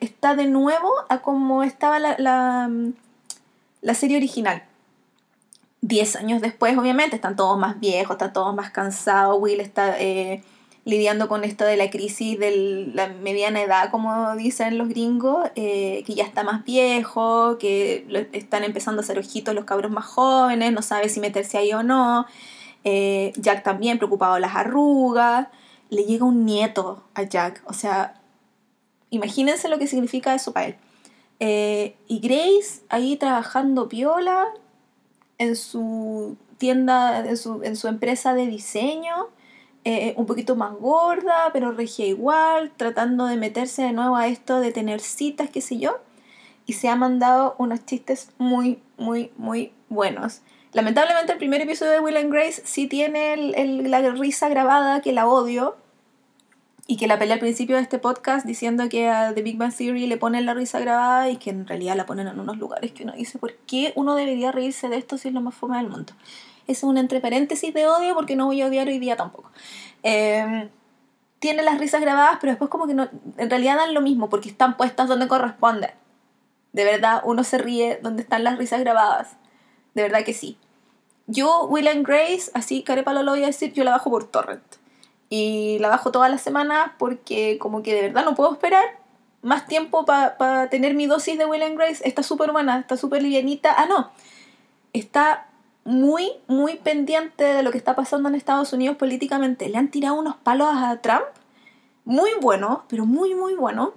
está 0.00 0.34
de 0.34 0.46
nuevo 0.46 0.90
a 1.10 1.18
como 1.20 1.62
estaba 1.62 1.98
la, 1.98 2.70
la 3.82 3.94
serie 3.94 4.16
original. 4.16 4.62
Diez 5.84 6.14
años 6.14 6.40
después, 6.40 6.78
obviamente, 6.78 7.16
están 7.16 7.34
todos 7.34 7.58
más 7.58 7.80
viejos, 7.80 8.14
están 8.14 8.32
todos 8.32 8.54
más 8.54 8.70
cansados. 8.70 9.36
Will 9.40 9.58
está 9.58 10.00
eh, 10.00 10.44
lidiando 10.84 11.26
con 11.26 11.42
esto 11.42 11.64
de 11.64 11.76
la 11.76 11.90
crisis 11.90 12.38
de 12.38 12.92
la 12.94 13.08
mediana 13.08 13.60
edad, 13.60 13.90
como 13.90 14.36
dicen 14.36 14.78
los 14.78 14.88
gringos, 14.88 15.50
eh, 15.56 16.04
que 16.06 16.14
ya 16.14 16.22
está 16.22 16.44
más 16.44 16.62
viejo, 16.62 17.58
que 17.58 18.06
están 18.30 18.62
empezando 18.62 19.00
a 19.00 19.04
hacer 19.04 19.18
ojitos 19.18 19.56
los 19.56 19.64
cabros 19.64 19.90
más 19.90 20.04
jóvenes, 20.04 20.72
no 20.72 20.82
sabe 20.82 21.08
si 21.08 21.18
meterse 21.18 21.58
ahí 21.58 21.72
o 21.72 21.82
no. 21.82 22.26
Eh, 22.84 23.32
Jack 23.36 23.64
también 23.64 23.98
preocupado 23.98 24.38
las 24.38 24.54
arrugas. 24.54 25.48
Le 25.90 26.04
llega 26.04 26.24
un 26.24 26.46
nieto 26.46 27.02
a 27.14 27.24
Jack, 27.24 27.60
o 27.66 27.72
sea, 27.72 28.14
imagínense 29.10 29.68
lo 29.68 29.80
que 29.80 29.88
significa 29.88 30.32
eso 30.32 30.52
para 30.52 30.66
él. 30.66 30.76
y 32.06 32.20
Grace 32.20 32.82
ahí 32.88 33.16
trabajando 33.16 33.88
piola, 33.88 34.46
en 35.42 35.56
su 35.56 36.36
tienda, 36.58 37.18
en 37.20 37.36
su, 37.36 37.62
en 37.62 37.76
su 37.76 37.88
empresa 37.88 38.34
de 38.34 38.46
diseño, 38.46 39.28
eh, 39.84 40.14
un 40.16 40.26
poquito 40.26 40.54
más 40.54 40.74
gorda, 40.74 41.50
pero 41.52 41.72
regia 41.72 42.06
igual, 42.06 42.70
tratando 42.76 43.26
de 43.26 43.36
meterse 43.36 43.82
de 43.82 43.92
nuevo 43.92 44.14
a 44.14 44.28
esto 44.28 44.60
de 44.60 44.70
tener 44.70 45.00
citas, 45.00 45.50
qué 45.50 45.60
sé 45.60 45.78
yo, 45.78 45.98
y 46.66 46.74
se 46.74 46.88
ha 46.88 46.94
mandado 46.94 47.56
unos 47.58 47.84
chistes 47.84 48.30
muy, 48.38 48.80
muy, 48.96 49.32
muy 49.36 49.72
buenos. 49.88 50.42
Lamentablemente 50.72 51.32
el 51.32 51.38
primer 51.38 51.60
episodio 51.60 51.92
de 51.92 52.00
Will 52.00 52.16
and 52.16 52.32
Grace 52.32 52.62
sí 52.64 52.86
tiene 52.86 53.34
el, 53.34 53.90
la 53.90 54.00
risa 54.12 54.48
grabada, 54.48 55.02
que 55.02 55.12
la 55.12 55.26
odio, 55.26 55.76
y 56.86 56.96
que 56.96 57.06
la 57.06 57.18
pelea 57.18 57.34
al 57.34 57.40
principio 57.40 57.76
de 57.76 57.82
este 57.82 57.98
podcast 57.98 58.44
diciendo 58.44 58.88
que 58.88 59.08
a 59.08 59.34
The 59.34 59.42
Big 59.42 59.56
Bang 59.56 59.74
Theory 59.74 60.06
le 60.06 60.16
ponen 60.16 60.46
la 60.46 60.54
risa 60.54 60.80
grabada 60.80 61.30
y 61.30 61.36
que 61.36 61.50
en 61.50 61.66
realidad 61.66 61.96
la 61.96 62.06
ponen 62.06 62.26
en 62.26 62.40
unos 62.40 62.58
lugares 62.58 62.92
que 62.92 63.04
uno 63.04 63.12
dice, 63.12 63.38
¿por 63.38 63.54
qué 63.54 63.92
uno 63.94 64.14
debería 64.14 64.50
reírse 64.50 64.88
de 64.88 64.96
esto 64.96 65.16
si 65.16 65.28
es 65.28 65.34
lo 65.34 65.40
más 65.40 65.54
fome 65.54 65.76
del 65.76 65.88
mundo? 65.88 66.12
Es 66.66 66.82
un 66.82 66.98
entre 66.98 67.20
paréntesis 67.20 67.72
de 67.72 67.86
odio 67.86 68.14
porque 68.14 68.36
no 68.36 68.46
voy 68.46 68.62
a 68.62 68.66
odiar 68.66 68.88
hoy 68.88 68.98
día 68.98 69.16
tampoco. 69.16 69.50
Em, 70.02 70.70
tiene 71.38 71.62
las 71.62 71.78
risas 71.78 72.00
grabadas, 72.00 72.38
pero 72.40 72.52
después 72.52 72.70
como 72.70 72.86
que 72.86 72.94
no, 72.94 73.08
en 73.36 73.50
realidad 73.50 73.76
dan 73.76 73.94
lo 73.94 74.00
mismo 74.00 74.28
porque 74.28 74.48
están 74.48 74.76
puestas 74.76 75.08
donde 75.08 75.28
corresponden. 75.28 75.90
De 76.72 76.84
verdad, 76.84 77.22
uno 77.24 77.44
se 77.44 77.58
ríe 77.58 78.00
donde 78.02 78.22
están 78.22 78.44
las 78.44 78.58
risas 78.58 78.80
grabadas. 78.80 79.36
De 79.94 80.02
verdad 80.02 80.24
que 80.24 80.34
sí. 80.34 80.56
Yo, 81.26 81.66
Will 81.66 81.88
and 81.88 82.06
Grace, 82.06 82.50
así 82.54 82.82
carepalo 82.82 83.22
lo 83.22 83.32
voy 83.32 83.44
a 83.44 83.46
decir, 83.46 83.72
yo 83.72 83.84
la 83.84 83.92
bajo 83.92 84.10
por 84.10 84.24
torrent. 84.24 84.81
Y 85.34 85.78
la 85.78 85.88
bajo 85.88 86.12
todas 86.12 86.30
las 86.30 86.42
semanas 86.42 86.90
porque 86.98 87.56
como 87.58 87.82
que 87.82 87.94
de 87.94 88.02
verdad 88.02 88.26
no 88.26 88.34
puedo 88.34 88.52
esperar 88.52 88.84
más 89.40 89.66
tiempo 89.66 90.04
para 90.04 90.68
tener 90.68 90.92
mi 90.92 91.06
dosis 91.06 91.38
de 91.38 91.46
Will 91.46 91.62
and 91.62 91.78
Grace. 91.78 92.06
Está 92.06 92.22
súper 92.22 92.52
buena, 92.52 92.78
está 92.78 92.98
súper 92.98 93.22
livianita. 93.22 93.74
Ah, 93.78 93.86
no. 93.86 94.10
Está 94.92 95.46
muy, 95.84 96.32
muy 96.48 96.76
pendiente 96.76 97.44
de 97.44 97.62
lo 97.62 97.70
que 97.70 97.78
está 97.78 97.96
pasando 97.96 98.28
en 98.28 98.34
Estados 98.34 98.74
Unidos 98.74 98.98
políticamente. 98.98 99.70
Le 99.70 99.78
han 99.78 99.90
tirado 99.90 100.16
unos 100.16 100.36
palos 100.36 100.68
a 100.70 100.98
Trump. 100.98 101.24
Muy 102.04 102.28
buenos, 102.42 102.80
pero 102.88 103.06
muy, 103.06 103.34
muy 103.34 103.54
buenos. 103.54 103.92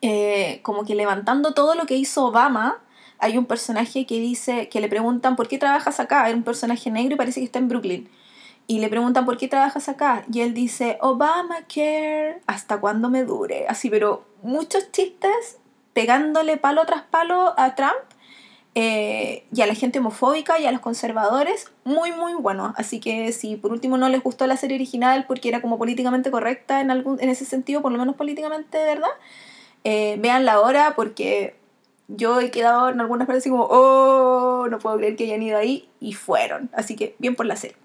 Eh, 0.00 0.60
como 0.62 0.84
que 0.84 0.94
levantando 0.94 1.54
todo 1.54 1.74
lo 1.74 1.86
que 1.86 1.96
hizo 1.96 2.24
Obama 2.24 2.78
hay 3.18 3.36
un 3.36 3.46
personaje 3.46 4.06
que 4.06 4.20
dice, 4.20 4.68
que 4.68 4.80
le 4.80 4.88
preguntan, 4.88 5.34
¿por 5.34 5.48
qué 5.48 5.58
trabajas 5.58 5.98
acá? 5.98 6.28
Era 6.28 6.36
un 6.36 6.44
personaje 6.44 6.88
negro 6.88 7.14
y 7.14 7.18
parece 7.18 7.40
que 7.40 7.46
está 7.46 7.58
en 7.58 7.66
Brooklyn. 7.66 8.08
Y 8.66 8.80
le 8.80 8.88
preguntan, 8.88 9.24
¿por 9.24 9.36
qué 9.36 9.46
trabajas 9.46 9.88
acá? 9.88 10.24
Y 10.32 10.40
él 10.40 10.52
dice, 10.52 10.98
Obamacare, 11.00 12.40
¿hasta 12.46 12.80
cuándo 12.80 13.10
me 13.10 13.24
dure? 13.24 13.66
Así, 13.68 13.90
pero 13.90 14.24
muchos 14.42 14.90
chistes 14.90 15.58
pegándole 15.92 16.56
palo 16.56 16.84
tras 16.84 17.02
palo 17.02 17.54
a 17.56 17.74
Trump 17.74 17.94
eh, 18.74 19.46
y 19.54 19.62
a 19.62 19.66
la 19.66 19.74
gente 19.74 20.00
homofóbica 20.00 20.58
y 20.58 20.66
a 20.66 20.72
los 20.72 20.80
conservadores, 20.80 21.72
muy, 21.84 22.12
muy 22.12 22.34
bueno. 22.34 22.74
Así 22.76 23.00
que 23.00 23.32
si 23.32 23.56
por 23.56 23.72
último 23.72 23.96
no 23.96 24.08
les 24.08 24.22
gustó 24.22 24.46
la 24.46 24.56
serie 24.56 24.76
original 24.76 25.24
porque 25.26 25.48
era 25.48 25.62
como 25.62 25.78
políticamente 25.78 26.30
correcta 26.30 26.80
en, 26.80 26.90
algún, 26.90 27.18
en 27.20 27.30
ese 27.30 27.44
sentido, 27.44 27.80
por 27.82 27.92
lo 27.92 27.98
menos 27.98 28.16
políticamente 28.16 28.76
verdad, 28.76 29.08
eh, 29.84 30.16
veanla 30.18 30.54
ahora 30.54 30.94
porque 30.96 31.56
yo 32.08 32.40
he 32.40 32.50
quedado 32.50 32.90
en 32.90 33.00
algunas 33.00 33.26
partes 33.26 33.44
como, 33.48 33.66
oh, 33.70 34.66
no 34.68 34.78
puedo 34.78 34.96
creer 34.96 35.16
que 35.16 35.24
hayan 35.24 35.42
ido 35.42 35.56
ahí, 35.56 35.88
y 36.00 36.12
fueron. 36.12 36.68
Así 36.74 36.96
que 36.96 37.16
bien 37.18 37.34
por 37.36 37.46
la 37.46 37.56
serie. 37.56 37.76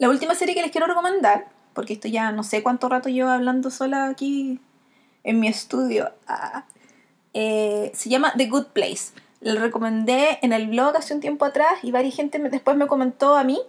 La 0.00 0.08
última 0.08 0.34
serie 0.34 0.54
que 0.54 0.62
les 0.62 0.70
quiero 0.70 0.86
recomendar, 0.86 1.48
porque 1.74 1.92
esto 1.92 2.08
ya 2.08 2.32
no 2.32 2.42
sé 2.42 2.62
cuánto 2.62 2.88
rato 2.88 3.10
llevo 3.10 3.28
hablando 3.28 3.70
sola 3.70 4.06
aquí 4.06 4.58
en 5.24 5.40
mi 5.40 5.46
estudio, 5.46 6.10
ah, 6.26 6.64
eh, 7.34 7.92
se 7.92 8.08
llama 8.08 8.32
The 8.34 8.46
Good 8.46 8.68
Place. 8.68 9.12
La 9.42 9.60
recomendé 9.60 10.38
en 10.40 10.54
el 10.54 10.68
blog 10.68 10.96
hace 10.96 11.12
un 11.12 11.20
tiempo 11.20 11.44
atrás 11.44 11.72
y 11.82 11.90
varias 11.90 12.14
gente 12.14 12.38
después 12.38 12.78
me 12.78 12.86
comentó 12.86 13.36
a 13.36 13.44
mí 13.44 13.60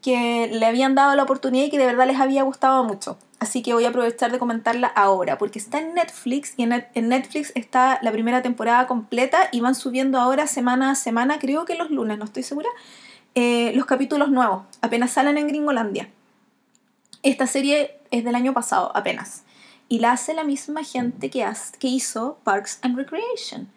que 0.00 0.48
le 0.52 0.64
habían 0.64 0.94
dado 0.94 1.16
la 1.16 1.24
oportunidad 1.24 1.64
y 1.64 1.70
que 1.70 1.78
de 1.78 1.86
verdad 1.86 2.06
les 2.06 2.20
había 2.20 2.44
gustado 2.44 2.84
mucho. 2.84 3.18
Así 3.40 3.60
que 3.60 3.74
voy 3.74 3.84
a 3.84 3.88
aprovechar 3.88 4.30
de 4.30 4.38
comentarla 4.38 4.86
ahora, 4.86 5.38
porque 5.38 5.58
está 5.58 5.80
en 5.80 5.94
Netflix 5.94 6.54
y 6.56 6.62
en 6.62 7.08
Netflix 7.08 7.50
está 7.56 7.98
la 8.02 8.12
primera 8.12 8.42
temporada 8.42 8.86
completa 8.86 9.48
y 9.50 9.58
van 9.58 9.74
subiendo 9.74 10.20
ahora 10.20 10.46
semana 10.46 10.92
a 10.92 10.94
semana, 10.94 11.40
creo 11.40 11.64
que 11.64 11.74
los 11.74 11.90
lunes, 11.90 12.16
no 12.16 12.26
estoy 12.26 12.44
segura, 12.44 12.68
eh, 13.34 13.72
los 13.74 13.86
capítulos 13.86 14.30
nuevos, 14.30 14.62
apenas 14.80 15.12
salen 15.12 15.38
en 15.38 15.48
Gringolandia. 15.48 16.08
Esta 17.22 17.46
serie 17.46 17.98
es 18.10 18.24
del 18.24 18.34
año 18.34 18.52
pasado, 18.52 18.92
apenas. 18.94 19.42
Y 19.88 19.98
la 19.98 20.12
hace 20.12 20.34
la 20.34 20.44
misma 20.44 20.84
gente 20.84 21.30
que, 21.30 21.46
hizo 21.82 22.38
Parks 22.44 22.78
and 22.82 22.96
Recreation. 22.96 23.68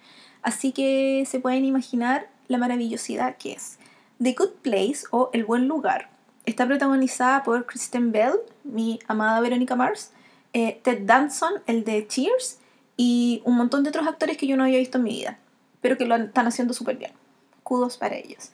Así 0.41 0.71
que 0.71 1.25
se 1.29 1.39
pueden 1.39 1.65
imaginar 1.65 2.29
la 2.47 2.57
maravillosidad 2.57 3.37
que 3.37 3.53
es. 3.53 3.79
The 4.21 4.33
Good 4.33 4.51
Place 4.61 5.03
o 5.11 5.29
El 5.33 5.43
Buen 5.43 5.67
Lugar 5.67 6.13
Está 6.45 6.67
protagonizada 6.67 7.43
por 7.43 7.65
Kristen 7.65 8.11
Bell, 8.11 8.33
mi 8.65 8.99
amada 9.07 9.39
Verónica 9.39 9.77
Mars, 9.77 10.11
eh, 10.51 10.81
Ted 10.83 11.03
Danson, 11.05 11.53
el 11.67 11.85
de 11.85 12.05
Cheers, 12.05 12.59
y 12.97 13.41
un 13.45 13.55
montón 13.55 13.83
de 13.83 13.89
otros 13.89 14.05
actores 14.07 14.37
que 14.37 14.45
yo 14.45 14.57
no 14.57 14.65
había 14.65 14.77
visto 14.77 14.97
en 14.97 15.05
mi 15.05 15.11
vida, 15.11 15.39
pero 15.79 15.97
que 15.97 16.05
lo 16.05 16.15
están 16.15 16.45
haciendo 16.45 16.73
súper 16.73 16.97
bien. 16.97 17.11
Kudos 17.63 17.97
para 17.97 18.17
ellos. 18.17 18.51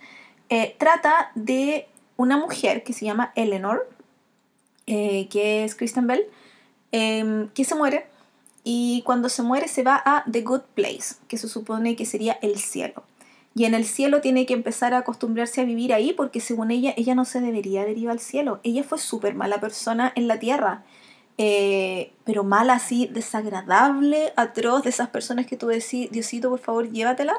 Eh, 0.49 0.75
trata 0.77 1.31
de 1.35 1.88
una 2.17 2.38
mujer 2.38 2.83
que 2.83 2.93
se 2.93 3.05
llama 3.05 3.31
Eleanor, 3.35 3.89
eh, 4.88 5.27
que 5.29 5.63
es 5.63 5.75
Kristen 5.75 6.07
Bell, 6.07 6.25
em, 6.91 7.49
que 7.49 7.63
se 7.63 7.75
muere 7.75 8.07
y 8.63 9.03
cuando 9.05 9.29
se 9.29 9.43
muere 9.43 9.67
se 9.67 9.83
va 9.83 10.01
a 10.05 10.23
The 10.29 10.41
Good 10.41 10.63
Place, 10.73 11.15
que 11.27 11.38
se 11.38 11.47
supone 11.47 11.95
que 11.95 12.05
sería 12.05 12.39
el 12.41 12.57
cielo 12.57 13.03
y 13.55 13.65
en 13.65 13.73
el 13.73 13.85
cielo 13.85 14.21
tiene 14.21 14.45
que 14.45 14.53
empezar 14.53 14.93
a 14.93 14.99
acostumbrarse 14.99 15.62
a 15.62 15.65
vivir 15.65 15.93
ahí 15.93 16.13
porque 16.13 16.39
según 16.39 16.71
ella, 16.71 16.93
ella 16.95 17.15
no 17.15 17.25
se 17.25 17.41
debería 17.41 17.81
haber 17.81 17.97
al 18.09 18.19
cielo. 18.19 18.59
Ella 18.63 18.83
fue 18.83 18.99
súper 18.99 19.35
mala 19.35 19.59
persona 19.59 20.13
en 20.15 20.27
la 20.27 20.39
tierra, 20.39 20.83
eh, 21.38 22.13
pero 22.25 22.43
mala 22.43 22.75
así, 22.75 23.07
desagradable, 23.07 24.33
atroz, 24.35 24.83
de 24.83 24.91
esas 24.91 25.09
personas 25.09 25.45
que 25.45 25.57
tú 25.57 25.67
decís, 25.67 26.12
Diosito, 26.12 26.49
por 26.49 26.59
favor, 26.59 26.89
llévatela. 26.89 27.35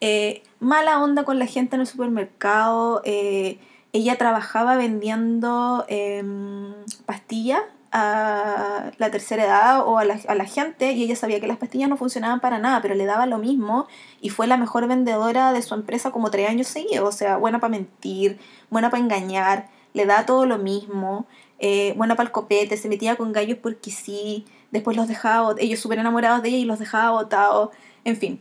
Eh, 0.00 0.42
mala 0.60 1.02
onda 1.02 1.24
con 1.24 1.38
la 1.38 1.46
gente 1.46 1.76
en 1.76 1.82
el 1.82 1.86
supermercado. 1.86 3.02
Eh, 3.04 3.58
ella 3.92 4.16
trabajaba 4.16 4.76
vendiendo 4.76 5.84
em, 5.88 6.72
pastillas 7.06 7.62
a 7.92 8.92
la 8.98 9.10
tercera 9.10 9.44
edad 9.44 9.86
o 9.86 9.98
a 9.98 10.04
la, 10.04 10.20
a 10.28 10.34
la, 10.36 10.44
gente 10.44 10.92
y 10.92 11.02
ella 11.02 11.16
sabía 11.16 11.40
que 11.40 11.48
las 11.48 11.58
pastillas 11.58 11.88
no 11.88 11.96
funcionaban 11.96 12.38
para 12.38 12.58
nada, 12.60 12.80
pero 12.82 12.94
le 12.94 13.04
daba 13.04 13.26
lo 13.26 13.38
mismo 13.38 13.88
y 14.20 14.28
fue 14.28 14.46
la 14.46 14.56
mejor 14.56 14.86
vendedora 14.86 15.52
de 15.52 15.60
su 15.62 15.74
empresa 15.74 16.12
como 16.12 16.30
tres 16.30 16.48
años 16.48 16.68
seguidos. 16.68 17.08
O 17.08 17.12
sea, 17.12 17.36
buena 17.36 17.58
para 17.58 17.72
mentir, 17.72 18.38
buena 18.70 18.90
para 18.90 19.02
engañar, 19.02 19.68
le 19.92 20.06
da 20.06 20.24
todo 20.24 20.46
lo 20.46 20.58
mismo, 20.58 21.26
eh, 21.58 21.94
buena 21.96 22.14
para 22.14 22.28
el 22.28 22.32
copete, 22.32 22.76
se 22.76 22.88
metía 22.88 23.16
con 23.16 23.32
gallos 23.32 23.58
porque 23.60 23.90
sí, 23.90 24.46
después 24.70 24.96
los 24.96 25.08
dejaba, 25.08 25.54
ellos 25.58 25.80
súper 25.80 25.98
enamorados 25.98 26.42
de 26.42 26.50
ella 26.50 26.58
y 26.58 26.64
los 26.64 26.78
dejaba 26.78 27.10
botados, 27.10 27.70
en 28.04 28.16
fin. 28.16 28.40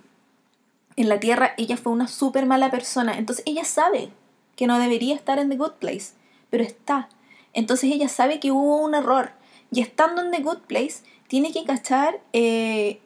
En 0.99 1.07
la 1.07 1.21
tierra 1.21 1.53
ella 1.55 1.77
fue 1.77 1.93
una 1.93 2.09
súper 2.09 2.45
mala 2.45 2.69
persona, 2.69 3.17
entonces 3.17 3.45
ella 3.47 3.63
sabe 3.63 4.09
que 4.57 4.67
no 4.67 4.77
debería 4.77 5.15
estar 5.15 5.39
en 5.39 5.47
The 5.47 5.55
Good 5.55 5.75
Place, 5.79 6.07
pero 6.49 6.61
está. 6.61 7.07
Entonces 7.53 7.89
ella 7.89 8.09
sabe 8.09 8.41
que 8.41 8.51
hubo 8.51 8.83
un 8.83 8.93
error 8.93 9.31
y 9.71 9.79
estando 9.79 10.21
en 10.21 10.29
The 10.29 10.41
Good 10.41 10.63
Place, 10.67 10.95
tiene 11.29 11.53
que 11.53 11.63
cachar 11.63 12.19
eh, 12.33 12.99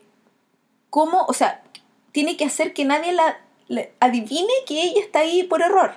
cómo, 0.89 1.23
o 1.27 1.33
sea, 1.33 1.61
tiene 2.11 2.35
que 2.35 2.45
hacer 2.45 2.73
que 2.73 2.83
nadie 2.83 3.11
la, 3.11 3.37
adivine 3.99 4.53
que 4.65 4.81
ella 4.81 4.99
está 4.99 5.19
ahí 5.19 5.43
por 5.43 5.61
error. 5.61 5.93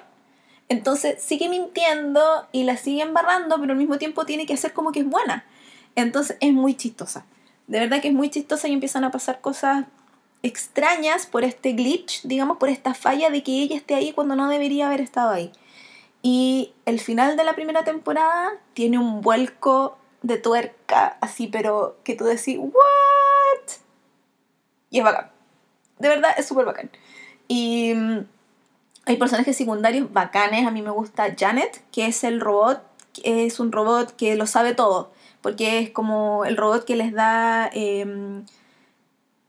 Entonces 0.69 1.23
sigue 1.23 1.49
mintiendo 1.49 2.47
y 2.53 2.65
la 2.65 2.77
sigue 2.77 3.01
embarrando, 3.01 3.59
pero 3.59 3.73
al 3.73 3.79
mismo 3.79 3.97
tiempo 3.97 4.27
tiene 4.27 4.45
que 4.45 4.53
hacer 4.53 4.75
como 4.75 4.93
que 4.93 5.01
es 5.01 5.07
buena. 5.09 5.47
Entonces 5.95 6.37
es 6.41 6.53
muy 6.53 6.75
chistosa. 6.75 7.25
De 7.69 7.81
verdad 7.81 8.03
que 8.03 8.09
es 8.09 8.15
muy 8.15 8.29
chistosa 8.29 8.69
y 8.69 8.75
empiezan 8.75 9.05
a 9.05 9.11
pasar 9.11 9.41
cosas 9.41 9.87
extrañas 10.47 11.27
por 11.27 11.45
este 11.45 11.73
glitch, 11.73 12.23
digamos, 12.23 12.59
por 12.59 12.69
esta 12.69 12.95
falla 12.95 13.31
de 13.31 13.43
que 13.43 13.53
ella 13.63 13.77
esté 13.77 13.95
ahí 13.95 14.13
cuando 14.13 14.37
no 14.37 14.49
debería 14.49 14.87
haber 14.87 15.01
estado 15.01 15.31
ahí. 15.31 15.53
Y 16.23 16.73
el 16.87 17.01
final 17.01 17.37
de 17.37 17.45
la 17.45 17.55
primera 17.55 17.85
temporada 17.85 18.53
tiene 18.75 18.99
un 18.99 19.21
vuelco 19.21 19.99
de 20.23 20.39
tuerca, 20.39 21.19
así, 21.21 21.47
pero 21.47 21.99
que 22.05 22.15
tú 22.17 22.25
decís, 22.25 22.59
¿what? 22.59 22.73
Y 24.91 24.99
es 24.99 25.05
bacán. 25.05 25.31
De 25.99 26.09
verdad, 26.09 26.31
es 26.37 26.47
súper 26.47 26.65
bacán. 26.65 26.91
Y 27.49 27.95
mm, 27.95 28.27
hay 29.07 29.17
personajes 29.17 29.57
secundarios 29.57 30.13
bacanes. 30.13 30.67
A 30.67 30.71
mí 30.71 30.83
me 30.83 30.91
gusta 30.91 31.35
Janet, 31.39 31.83
que 31.93 32.07
es 32.07 32.25
el 32.25 32.41
robot, 32.41 32.83
es 33.23 33.61
un 33.61 33.73
robot 33.73 34.15
que 34.17 34.37
lo 34.37 34.47
sabe 34.47 34.75
todo, 34.75 35.13
porque 35.43 35.79
es 35.79 35.91
como 35.91 36.45
el 36.45 36.57
robot 36.57 36.85
que 36.85 36.97
les 36.97 37.13
da 37.13 37.71
em, 37.73 38.45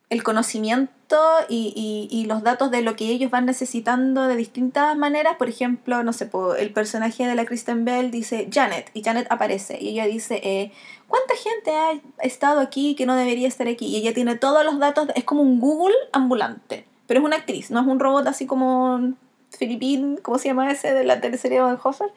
el 0.09 0.23
conocimiento 0.23 1.17
y, 1.49 2.25
los 2.27 2.43
datos 2.43 2.71
de 2.71 2.81
lo 2.81 2.95
que 2.95 3.05
ellos 3.09 3.31
van 3.31 3.45
necesitando 3.45 4.27
de 4.27 4.35
distintas 4.35 4.95
maneras. 4.97 5.35
Por 5.37 5.49
ejemplo, 5.49 6.03
no 6.03 6.13
sé, 6.13 6.29
el 6.59 6.71
personaje 6.71 7.25
de 7.25 7.35
la 7.35 7.45
Kristen 7.45 7.85
Bell 7.85 8.11
dice 8.11 8.49
Janet 8.51 8.89
y 8.93 9.03
Janet 9.03 9.27
aparece 9.29 9.77
y 9.81 9.89
ella 9.89 10.05
dice, 10.05 10.41
eh, 10.43 10.71
¿cuánta 11.07 11.33
gente 11.35 11.71
ha 11.71 12.25
estado 12.25 12.59
aquí 12.59 12.95
que 12.95 13.05
no 13.05 13.15
debería 13.15 13.47
estar 13.47 13.67
aquí? 13.67 13.85
Y 13.85 13.97
ella 13.97 14.13
tiene 14.13 14.35
todos 14.35 14.65
los 14.65 14.79
datos, 14.79 15.07
es 15.15 15.23
como 15.23 15.41
un 15.41 15.59
Google 15.59 15.95
ambulante, 16.11 16.85
pero 17.05 17.21
es 17.21 17.25
una 17.25 17.37
actriz, 17.37 17.71
no 17.71 17.79
es 17.79 17.87
un 17.87 17.99
robot 17.99 18.27
así 18.27 18.45
como 18.45 19.13
Philippine, 19.57 20.19
¿cómo 20.21 20.37
se 20.37 20.49
llama 20.49 20.69
ese 20.71 20.93
de 20.93 21.03
la 21.03 21.21
teleserie 21.21 21.61
de 21.61 21.77
Hofer? 21.81 22.11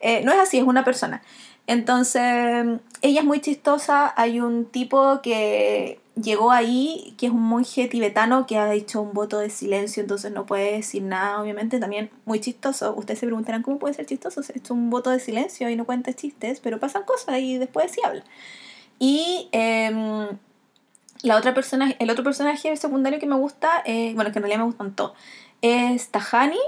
Eh, 0.00 0.22
no 0.24 0.32
es 0.32 0.38
así, 0.38 0.58
es 0.58 0.64
una 0.64 0.84
persona. 0.84 1.22
Entonces, 1.66 2.22
ella 3.02 3.20
es 3.20 3.26
muy 3.26 3.40
chistosa. 3.40 4.12
Hay 4.16 4.40
un 4.40 4.66
tipo 4.66 5.20
que 5.20 5.98
llegó 6.20 6.50
ahí, 6.50 7.14
que 7.18 7.26
es 7.26 7.32
un 7.32 7.42
monje 7.42 7.88
tibetano 7.88 8.46
que 8.46 8.58
ha 8.58 8.72
hecho 8.72 9.02
un 9.02 9.12
voto 9.12 9.38
de 9.38 9.50
silencio, 9.50 10.02
entonces 10.02 10.32
no 10.32 10.46
puede 10.46 10.72
decir 10.72 11.02
nada, 11.02 11.40
obviamente. 11.40 11.78
También 11.78 12.10
muy 12.24 12.40
chistoso. 12.40 12.94
Ustedes 12.96 13.20
se 13.20 13.26
preguntarán, 13.26 13.62
¿cómo 13.62 13.78
puede 13.78 13.94
ser 13.94 14.06
chistoso? 14.06 14.42
Se 14.42 14.52
ha 14.52 14.56
hecho 14.56 14.74
un 14.74 14.90
voto 14.90 15.10
de 15.10 15.20
silencio 15.20 15.68
y 15.70 15.76
no 15.76 15.84
cuenta 15.84 16.12
chistes, 16.14 16.60
pero 16.60 16.80
pasan 16.80 17.04
cosas 17.04 17.38
y 17.40 17.58
después 17.58 17.92
sí 17.92 18.00
habla. 18.04 18.24
Y 18.98 19.48
em, 19.52 20.28
la 21.22 21.36
otra 21.36 21.54
persona, 21.54 21.94
el 21.98 22.10
otro 22.10 22.24
personaje 22.24 22.74
secundario 22.76 23.18
que 23.18 23.26
me 23.26 23.36
gusta, 23.36 23.82
eh, 23.84 24.12
bueno, 24.14 24.32
que 24.32 24.38
en 24.38 24.42
realidad 24.44 24.60
me 24.60 24.66
gustan 24.66 24.94
todos, 24.94 25.12
es 25.62 26.08
Tahani, 26.08 26.58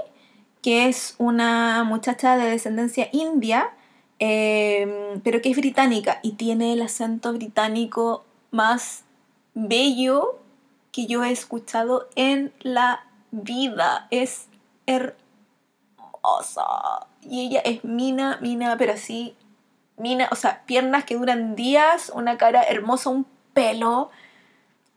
que 0.61 0.87
es 0.87 1.15
una 1.17 1.83
muchacha 1.83 2.37
de 2.37 2.49
descendencia 2.51 3.09
india, 3.11 3.71
em, 4.19 5.21
pero 5.23 5.41
que 5.41 5.49
es 5.49 5.57
británica 5.57 6.19
y 6.21 6.33
tiene 6.33 6.73
el 6.73 6.81
acento 6.81 7.33
británico 7.33 8.25
más 8.51 9.05
bello 9.67 10.39
que 10.91 11.05
yo 11.05 11.23
he 11.23 11.31
escuchado 11.31 12.09
en 12.15 12.53
la 12.61 13.05
vida. 13.31 14.07
Es 14.11 14.47
hermosa. 14.85 15.17
Y 17.21 17.47
ella 17.47 17.61
es 17.65 17.83
mina, 17.83 18.37
mina, 18.41 18.77
pero 18.77 18.93
así, 18.93 19.35
mina, 19.97 20.29
o 20.31 20.35
sea, 20.35 20.63
piernas 20.65 21.03
que 21.03 21.15
duran 21.15 21.55
días, 21.55 22.11
una 22.13 22.37
cara 22.37 22.63
hermosa, 22.63 23.09
un 23.09 23.25
pelo 23.53 24.09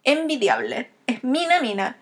envidiable. 0.04 0.90
Es 1.06 1.24
mina, 1.24 1.60
mina. 1.60 1.96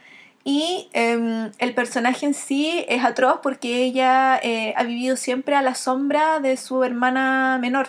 Y 0.44 0.88
em, 0.92 1.52
el 1.58 1.74
personaje 1.74 2.26
en 2.26 2.34
sí 2.34 2.84
es 2.88 3.04
atroz 3.04 3.40
porque 3.42 3.82
ella 3.82 4.38
eh, 4.42 4.72
ha 4.76 4.84
vivido 4.84 5.16
siempre 5.16 5.54
a 5.54 5.62
la 5.62 5.74
sombra 5.74 6.40
de 6.40 6.56
su 6.56 6.82
hermana 6.82 7.58
menor, 7.60 7.88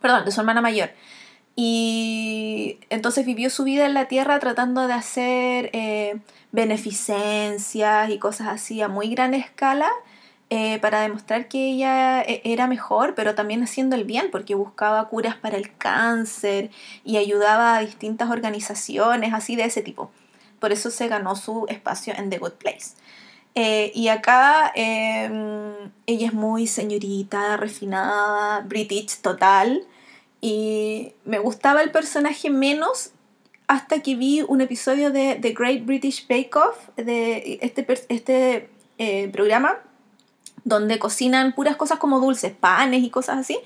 perdón, 0.00 0.24
de 0.24 0.32
su 0.32 0.40
hermana 0.40 0.62
mayor. 0.62 0.90
Y 1.62 2.78
entonces 2.88 3.26
vivió 3.26 3.50
su 3.50 3.64
vida 3.64 3.84
en 3.84 3.92
la 3.92 4.08
tierra 4.08 4.38
tratando 4.38 4.86
de 4.86 4.94
hacer 4.94 5.68
eh, 5.74 6.18
beneficencias 6.52 8.08
y 8.08 8.18
cosas 8.18 8.48
así 8.48 8.80
a 8.80 8.88
muy 8.88 9.10
gran 9.10 9.34
escala 9.34 9.90
eh, 10.48 10.78
para 10.78 11.02
demostrar 11.02 11.48
que 11.48 11.72
ella 11.72 12.22
era 12.22 12.66
mejor, 12.66 13.14
pero 13.14 13.34
también 13.34 13.62
haciendo 13.62 13.94
el 13.94 14.04
bien, 14.04 14.30
porque 14.32 14.54
buscaba 14.54 15.06
curas 15.08 15.36
para 15.36 15.58
el 15.58 15.76
cáncer 15.76 16.70
y 17.04 17.18
ayudaba 17.18 17.76
a 17.76 17.80
distintas 17.80 18.30
organizaciones 18.30 19.34
así 19.34 19.54
de 19.54 19.64
ese 19.64 19.82
tipo. 19.82 20.10
Por 20.60 20.72
eso 20.72 20.90
se 20.90 21.08
ganó 21.08 21.36
su 21.36 21.66
espacio 21.68 22.14
en 22.16 22.30
The 22.30 22.38
Good 22.38 22.52
Place. 22.52 22.94
Eh, 23.54 23.92
y 23.94 24.08
acá 24.08 24.72
em, 24.74 25.90
ella 26.06 26.28
es 26.28 26.32
muy 26.32 26.66
señorita, 26.66 27.58
refinada, 27.58 28.60
british 28.60 29.20
total. 29.20 29.86
Y 30.40 31.12
me 31.24 31.38
gustaba 31.38 31.82
el 31.82 31.90
personaje 31.90 32.50
menos 32.50 33.10
hasta 33.70 34.00
que 34.00 34.16
vi 34.16 34.42
un 34.42 34.60
episodio 34.60 35.12
de 35.12 35.36
The 35.40 35.52
Great 35.52 35.84
British 35.84 36.26
Bake 36.26 36.50
Off, 36.56 36.88
de 36.96 37.58
este, 37.62 37.86
este 38.08 38.68
eh, 38.98 39.28
programa, 39.28 39.78
donde 40.64 40.98
cocinan 40.98 41.54
puras 41.54 41.76
cosas 41.76 41.98
como 41.98 42.18
dulces, 42.18 42.52
panes 42.52 43.04
y 43.04 43.10
cosas 43.10 43.38
así. 43.38 43.58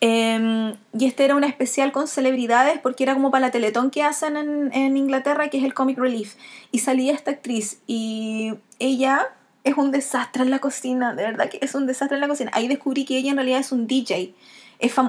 Em, 0.00 0.74
y 0.96 1.06
este 1.06 1.24
era 1.24 1.34
un 1.36 1.44
especial 1.44 1.92
con 1.92 2.08
celebridades 2.08 2.78
porque 2.78 3.04
era 3.04 3.14
como 3.14 3.30
para 3.30 3.46
la 3.46 3.50
Teletón 3.52 3.90
que 3.90 4.02
hacen 4.02 4.36
en, 4.36 4.72
en, 4.72 4.96
Inglaterra, 4.96 5.48
que 5.48 5.58
es 5.58 5.64
el 5.64 5.74
Comic 5.74 5.98
Relief. 5.98 6.34
Y 6.70 6.78
salía 6.78 7.12
esta 7.12 7.32
actriz 7.32 7.80
y 7.86 8.54
ella 8.78 9.28
es 9.64 9.76
un 9.76 9.90
desastre 9.90 10.42
en 10.42 10.50
la 10.50 10.58
cocina, 10.58 11.14
de 11.14 11.22
verdad 11.22 11.48
que 11.48 11.58
es 11.62 11.74
un 11.74 11.86
desastre 11.86 12.16
en 12.16 12.20
la 12.20 12.28
cocina. 12.28 12.50
Ahí 12.54 12.68
descubrí 12.68 13.04
que 13.04 13.16
ella 13.16 13.30
en 13.30 13.36
realidad 13.36 13.60
es 13.60 13.72
un 13.72 13.86
DJ 13.86 14.34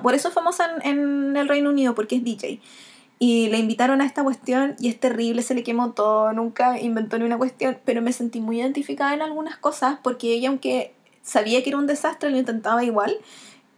por 0.01 0.13
eso 0.13 0.27
es 0.27 0.33
famosa 0.33 0.69
en, 0.83 1.36
el 1.36 1.47
Reino 1.47 1.69
Unido, 1.69 1.95
porque 1.95 2.15
es 2.17 2.23
DJ. 2.23 2.59
Y 3.19 3.47
le 3.47 3.57
invitaron 3.57 4.01
a 4.01 4.05
esta 4.05 4.23
cuestión 4.23 4.75
y 4.79 4.89
es 4.89 4.99
terrible, 4.99 5.41
se 5.41 5.55
le 5.55 5.63
quemó 5.63 5.91
todo, 5.91 6.33
nunca 6.33 6.79
inventó 6.79 7.17
ni 7.17 7.25
una 7.25 7.38
cuestión, 7.38 7.77
pero 7.86 8.01
me 8.01 8.12
sentí 8.12 8.41
muy 8.41 8.59
identificada 8.59 9.13
en 9.13 9.21
algunas 9.21 9.57
cosas 9.57 9.97
porque 10.03 10.33
ella, 10.33 10.49
aunque 10.49 10.93
sabía 11.21 11.63
que 11.63 11.69
era 11.69 11.77
un 11.77 11.88
desastre, 11.88 12.29
lo 12.29 12.38
intentaba 12.38 12.83
igual. 12.83 13.15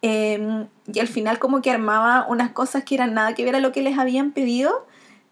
Em, 0.02 0.68
y 0.92 1.00
al 1.00 1.08
final 1.08 1.40
como 1.40 1.62
que 1.62 1.72
armaba 1.72 2.26
unas 2.30 2.52
cosas 2.52 2.84
que 2.84 2.96
eran 2.96 3.14
nada 3.14 3.34
que 3.34 3.46
ver 3.46 3.56
a 3.56 3.60
lo 3.60 3.72
que 3.72 3.82
les 3.82 3.98
habían 3.98 4.32
pedido 4.32 4.86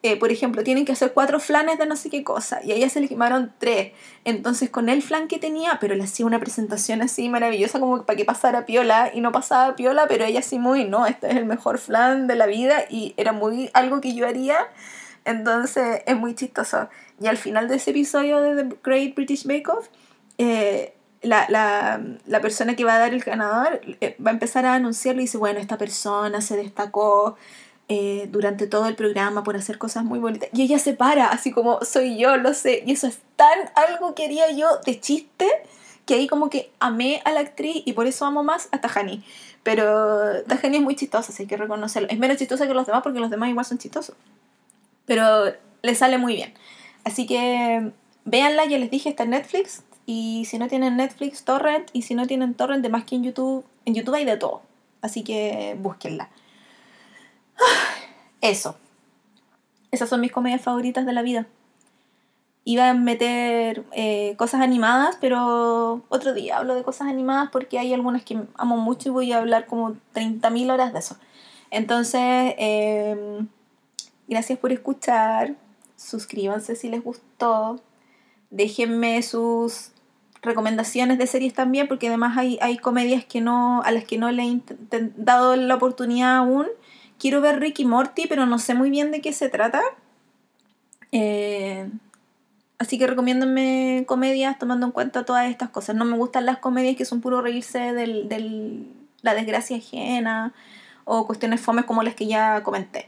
eh, 0.05 0.17
por 0.17 0.33
ejemplo, 0.33 0.65
tienen 0.65 0.83
que 0.83 0.91
hacer 0.91 1.13
cuatro 1.13 1.39
flanes 1.39 1.77
de 1.79 1.85
no 1.85 1.95
sé 1.95 2.09
qué 2.09 2.25
cosa, 2.25 2.59
y 2.61 2.73
a 2.73 2.75
ella 2.75 2.89
se 2.89 2.99
le 2.99 3.07
quemaron 3.07 3.53
tres. 3.57 3.93
Entonces, 4.25 4.69
con 4.69 4.89
el 4.89 5.01
flan 5.01 5.29
que 5.29 5.39
tenía, 5.39 5.77
pero 5.79 5.95
le 5.95 6.03
hacía 6.03 6.25
una 6.25 6.39
presentación 6.39 7.01
así 7.01 7.29
maravillosa, 7.29 7.79
como 7.79 8.05
para 8.05 8.17
que 8.17 8.25
pasara 8.25 8.65
piola, 8.65 9.11
y 9.13 9.21
no 9.21 9.31
pasaba 9.31 9.77
piola, 9.77 10.05
pero 10.09 10.25
ella 10.25 10.41
sí 10.41 10.59
muy, 10.59 10.83
no, 10.83 11.05
este 11.05 11.29
es 11.29 11.37
el 11.37 11.45
mejor 11.45 11.77
flan 11.79 12.27
de 12.27 12.35
la 12.35 12.47
vida, 12.47 12.83
y 12.89 13.13
era 13.15 13.31
muy 13.31 13.69
algo 13.73 14.01
que 14.01 14.13
yo 14.13 14.27
haría. 14.27 14.57
Entonces, 15.23 16.01
es 16.05 16.17
muy 16.17 16.35
chistoso. 16.35 16.89
Y 17.21 17.27
al 17.27 17.37
final 17.37 17.69
de 17.69 17.77
ese 17.77 17.91
episodio 17.91 18.41
de 18.41 18.61
The 18.61 18.75
Great 18.83 19.15
British 19.15 19.45
Bake 19.45 19.69
Off, 19.69 19.87
eh, 20.37 20.93
la, 21.21 21.45
la, 21.47 22.01
la, 22.25 22.41
persona 22.41 22.75
que 22.75 22.83
va 22.83 22.95
a 22.95 22.99
dar 22.99 23.13
el 23.13 23.21
ganador 23.21 23.79
eh, 24.01 24.17
va 24.19 24.31
a 24.31 24.33
empezar 24.33 24.65
a 24.65 24.73
anunciarlo 24.73 25.21
y 25.21 25.25
dice, 25.25 25.37
bueno, 25.37 25.59
esta 25.59 25.77
persona 25.77 26.41
se 26.41 26.57
destacó 26.57 27.37
eh, 27.89 28.27
durante 28.31 28.65
todo 28.67 28.87
el 28.87 28.95
programa 28.95 29.43
por 29.43 29.55
hacer 29.55 29.77
cosas 29.77 30.03
muy 30.03 30.19
bonitas. 30.19 30.49
Y 30.53 30.61
ella 30.63 30.79
se 30.79 30.93
para, 30.93 31.27
así 31.27 31.51
como 31.51 31.83
soy 31.83 32.17
yo, 32.17 32.37
lo 32.37 32.53
sé. 32.53 32.83
Y 32.85 32.93
eso 32.93 33.07
es 33.07 33.19
tan 33.35 33.59
algo 33.75 34.15
que 34.15 34.25
haría 34.25 34.51
yo 34.51 34.67
de 34.85 34.99
chiste 34.99 35.47
que 36.05 36.15
ahí 36.15 36.27
como 36.27 36.49
que 36.49 36.71
amé 36.79 37.21
a 37.25 37.31
la 37.31 37.41
actriz 37.41 37.83
y 37.85 37.93
por 37.93 38.07
eso 38.07 38.25
amo 38.25 38.43
más 38.43 38.69
a 38.71 38.81
Tahani. 38.81 39.23
Pero 39.63 40.43
Tahani 40.43 40.77
es 40.77 40.83
muy 40.83 40.95
chistosa, 40.95 41.31
así 41.31 41.43
hay 41.43 41.47
que 41.47 41.57
reconocerlo. 41.57 42.09
Es 42.09 42.19
menos 42.19 42.37
chistosa 42.37 42.67
que 42.67 42.73
los 42.73 42.85
demás 42.85 43.03
porque 43.03 43.19
los 43.19 43.29
demás 43.29 43.49
igual 43.49 43.65
son 43.65 43.77
chistosos. 43.77 44.15
Pero 45.05 45.53
le 45.81 45.95
sale 45.95 46.17
muy 46.17 46.35
bien. 46.35 46.53
Así 47.03 47.25
que 47.25 47.91
véanla, 48.25 48.65
ya 48.65 48.77
les 48.77 48.91
dije, 48.91 49.09
está 49.09 49.23
en 49.23 49.31
Netflix. 49.31 49.83
Y 50.05 50.45
si 50.45 50.57
no 50.57 50.67
tienen 50.67 50.97
Netflix, 50.97 51.43
Torrent. 51.43 51.89
Y 51.93 52.03
si 52.03 52.15
no 52.15 52.27
tienen 52.27 52.53
Torrent, 52.53 52.83
de 52.83 52.89
más 52.89 53.05
que 53.05 53.15
en 53.15 53.23
YouTube, 53.23 53.65
en 53.85 53.93
YouTube 53.93 54.15
hay 54.15 54.25
de 54.25 54.37
todo. 54.37 54.61
Así 55.01 55.23
que 55.23 55.77
búsquenla. 55.79 56.29
Eso. 58.41 58.75
Esas 59.91 60.09
son 60.09 60.21
mis 60.21 60.31
comedias 60.31 60.61
favoritas 60.61 61.05
de 61.05 61.13
la 61.13 61.21
vida. 61.21 61.47
Iba 62.65 62.89
a 62.89 62.93
meter 62.93 63.85
eh, 63.91 64.35
cosas 64.37 64.61
animadas, 64.61 65.17
pero 65.19 66.01
otro 66.09 66.33
día 66.33 66.57
hablo 66.57 66.75
de 66.75 66.83
cosas 66.83 67.07
animadas 67.07 67.49
porque 67.51 67.77
hay 67.77 67.93
algunas 67.93 68.23
que 68.23 68.41
amo 68.55 68.77
mucho 68.77 69.09
y 69.09 69.11
voy 69.11 69.31
a 69.31 69.37
hablar 69.37 69.67
como 69.67 69.95
30.000 70.13 70.71
horas 70.71 70.93
de 70.93 70.99
eso. 70.99 71.17
Entonces, 71.71 72.55
em, 72.57 73.47
gracias 74.27 74.59
por 74.59 74.71
escuchar. 74.71 75.55
Suscríbanse 75.95 76.75
si 76.75 76.89
les 76.89 77.03
gustó. 77.03 77.81
Déjenme 78.49 79.21
sus 79.23 79.91
recomendaciones 80.41 81.17
de 81.17 81.27
series 81.27 81.53
también, 81.53 81.87
porque 81.87 82.07
además 82.07 82.37
hay, 82.37 82.57
hay 82.61 82.77
comedias 82.77 83.25
que 83.25 83.41
no, 83.41 83.81
a 83.83 83.91
las 83.91 84.05
que 84.05 84.17
no 84.17 84.31
le 84.31 84.43
he 84.43 84.61
dado 85.17 85.55
la 85.55 85.75
oportunidad 85.75 86.37
aún 86.37 86.67
quiero 87.23 87.39
ver 87.39 87.61
Ricky 87.61 87.85
Morty, 87.85 88.27
pero 88.27 88.45
no 88.45 88.59
sé 88.59 88.73
muy 88.73 88.89
bien 88.89 89.09
de 89.11 89.21
qué 89.21 89.31
se 89.31 89.47
trata. 89.47 89.81
Eh, 91.13 91.89
así 92.79 92.99
que 92.99 93.07
recomiéndenme 93.07 94.03
comedias 94.05 94.59
tomando 94.59 94.87
en 94.87 94.91
cuenta 94.91 95.23
todas 95.23 95.49
estas 95.49 95.69
cosas. 95.69 95.95
No 95.95 96.03
me 96.03 96.17
gustan 96.17 96.45
las 96.45 96.57
comedias 96.57 96.97
que 96.97 97.05
son 97.05 97.21
puro 97.21 97.39
reírse 97.39 97.93
de 97.93 98.85
la 99.21 99.33
desgracia 99.35 99.77
ajena 99.77 100.53
o 101.05 101.25
cuestiones 101.25 101.61
fomes 101.61 101.85
como 101.85 102.03
las 102.03 102.13
que 102.13 102.27
ya 102.27 102.61
comenté. 102.61 103.07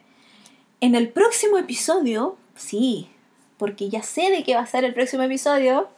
En 0.80 0.96
el 0.96 1.10
próximo 1.10 1.58
episodio, 1.58 2.38
sí, 2.56 3.10
porque 3.58 3.90
ya 3.90 4.02
sé 4.02 4.32
de 4.32 4.44
qué 4.46 4.56
va 4.56 4.62
a 4.62 4.66
ser 4.66 4.86
el 4.86 4.94
próximo 4.94 5.24
episodio, 5.24 5.90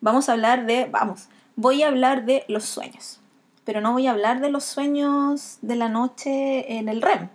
vamos 0.00 0.30
a 0.30 0.32
hablar 0.32 0.64
de, 0.64 0.86
vamos, 0.86 1.28
voy 1.56 1.82
a 1.82 1.88
hablar 1.88 2.24
de 2.24 2.46
los 2.48 2.64
sueños 2.64 3.20
pero 3.64 3.80
no 3.80 3.92
voy 3.92 4.06
a 4.06 4.12
hablar 4.12 4.40
de 4.40 4.50
los 4.50 4.64
sueños 4.64 5.58
de 5.62 5.76
la 5.76 5.88
noche 5.88 6.76
en 6.76 6.88
el 6.88 7.02
REM. 7.02 7.28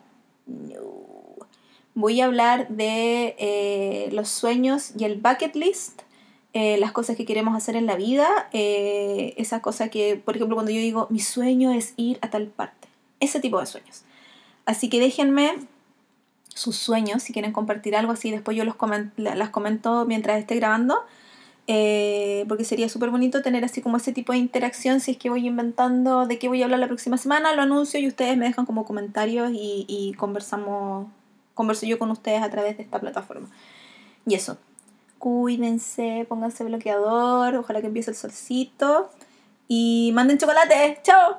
Voy 1.95 2.21
a 2.21 2.25
hablar 2.25 2.69
de 2.69 3.35
eh, 3.39 4.09
los 4.11 4.29
sueños 4.29 4.93
y 4.97 5.03
el 5.03 5.19
bucket 5.19 5.55
list, 5.55 6.01
eh, 6.53 6.77
las 6.77 6.91
cosas 6.91 7.17
que 7.17 7.25
queremos 7.25 7.55
hacer 7.55 7.75
en 7.75 7.85
la 7.85 7.95
vida, 7.95 8.49
eh, 8.53 9.33
esa 9.37 9.61
cosa 9.61 9.89
que, 9.89 10.15
por 10.15 10.35
ejemplo, 10.35 10.55
cuando 10.55 10.71
yo 10.71 10.79
digo, 10.79 11.07
mi 11.09 11.19
sueño 11.19 11.71
es 11.71 11.93
ir 11.97 12.17
a 12.21 12.29
tal 12.29 12.47
parte, 12.47 12.87
ese 13.19 13.39
tipo 13.39 13.59
de 13.59 13.65
sueños. 13.65 14.03
Así 14.65 14.89
que 14.89 14.99
déjenme 14.99 15.55
sus 16.47 16.75
sueños, 16.75 17.23
si 17.23 17.33
quieren 17.33 17.51
compartir 17.51 17.95
algo 17.95 18.11
así, 18.11 18.31
después 18.31 18.55
yo 18.55 18.65
los 18.65 18.75
las 19.17 19.49
comento 19.49 20.05
mientras 20.05 20.39
esté 20.39 20.55
grabando. 20.55 21.03
Eh, 21.71 22.45
porque 22.47 22.63
sería 22.63 22.89
súper 22.89 23.11
bonito 23.11 23.43
tener 23.43 23.63
así 23.63 23.79
como 23.79 23.97
ese 23.97 24.11
tipo 24.11 24.31
de 24.31 24.39
interacción 24.39 24.99
si 24.99 25.11
es 25.11 25.17
que 25.17 25.29
voy 25.29 25.45
inventando 25.45 26.25
de 26.25 26.39
qué 26.39 26.47
voy 26.47 26.63
a 26.63 26.65
hablar 26.65 26.79
la 26.79 26.87
próxima 26.87 27.15
semana, 27.19 27.53
lo 27.53 27.61
anuncio 27.61 27.99
y 27.99 28.07
ustedes 28.07 28.35
me 28.37 28.45
dejan 28.45 28.65
como 28.65 28.85
comentarios 28.85 29.51
y, 29.53 29.85
y 29.87 30.13
conversamos, 30.13 31.05
converso 31.53 31.85
yo 31.85 31.99
con 31.99 32.09
ustedes 32.09 32.41
a 32.41 32.49
través 32.49 32.75
de 32.77 32.81
esta 32.81 32.99
plataforma. 32.99 33.47
Y 34.25 34.33
eso, 34.33 34.57
cuídense, 35.19 36.25
pónganse 36.27 36.63
bloqueador, 36.63 37.57
ojalá 37.57 37.81
que 37.81 37.87
empiece 37.87 38.09
el 38.09 38.17
solcito 38.17 39.11
y 39.67 40.09
manden 40.15 40.39
chocolate, 40.39 40.97
chao. 41.03 41.37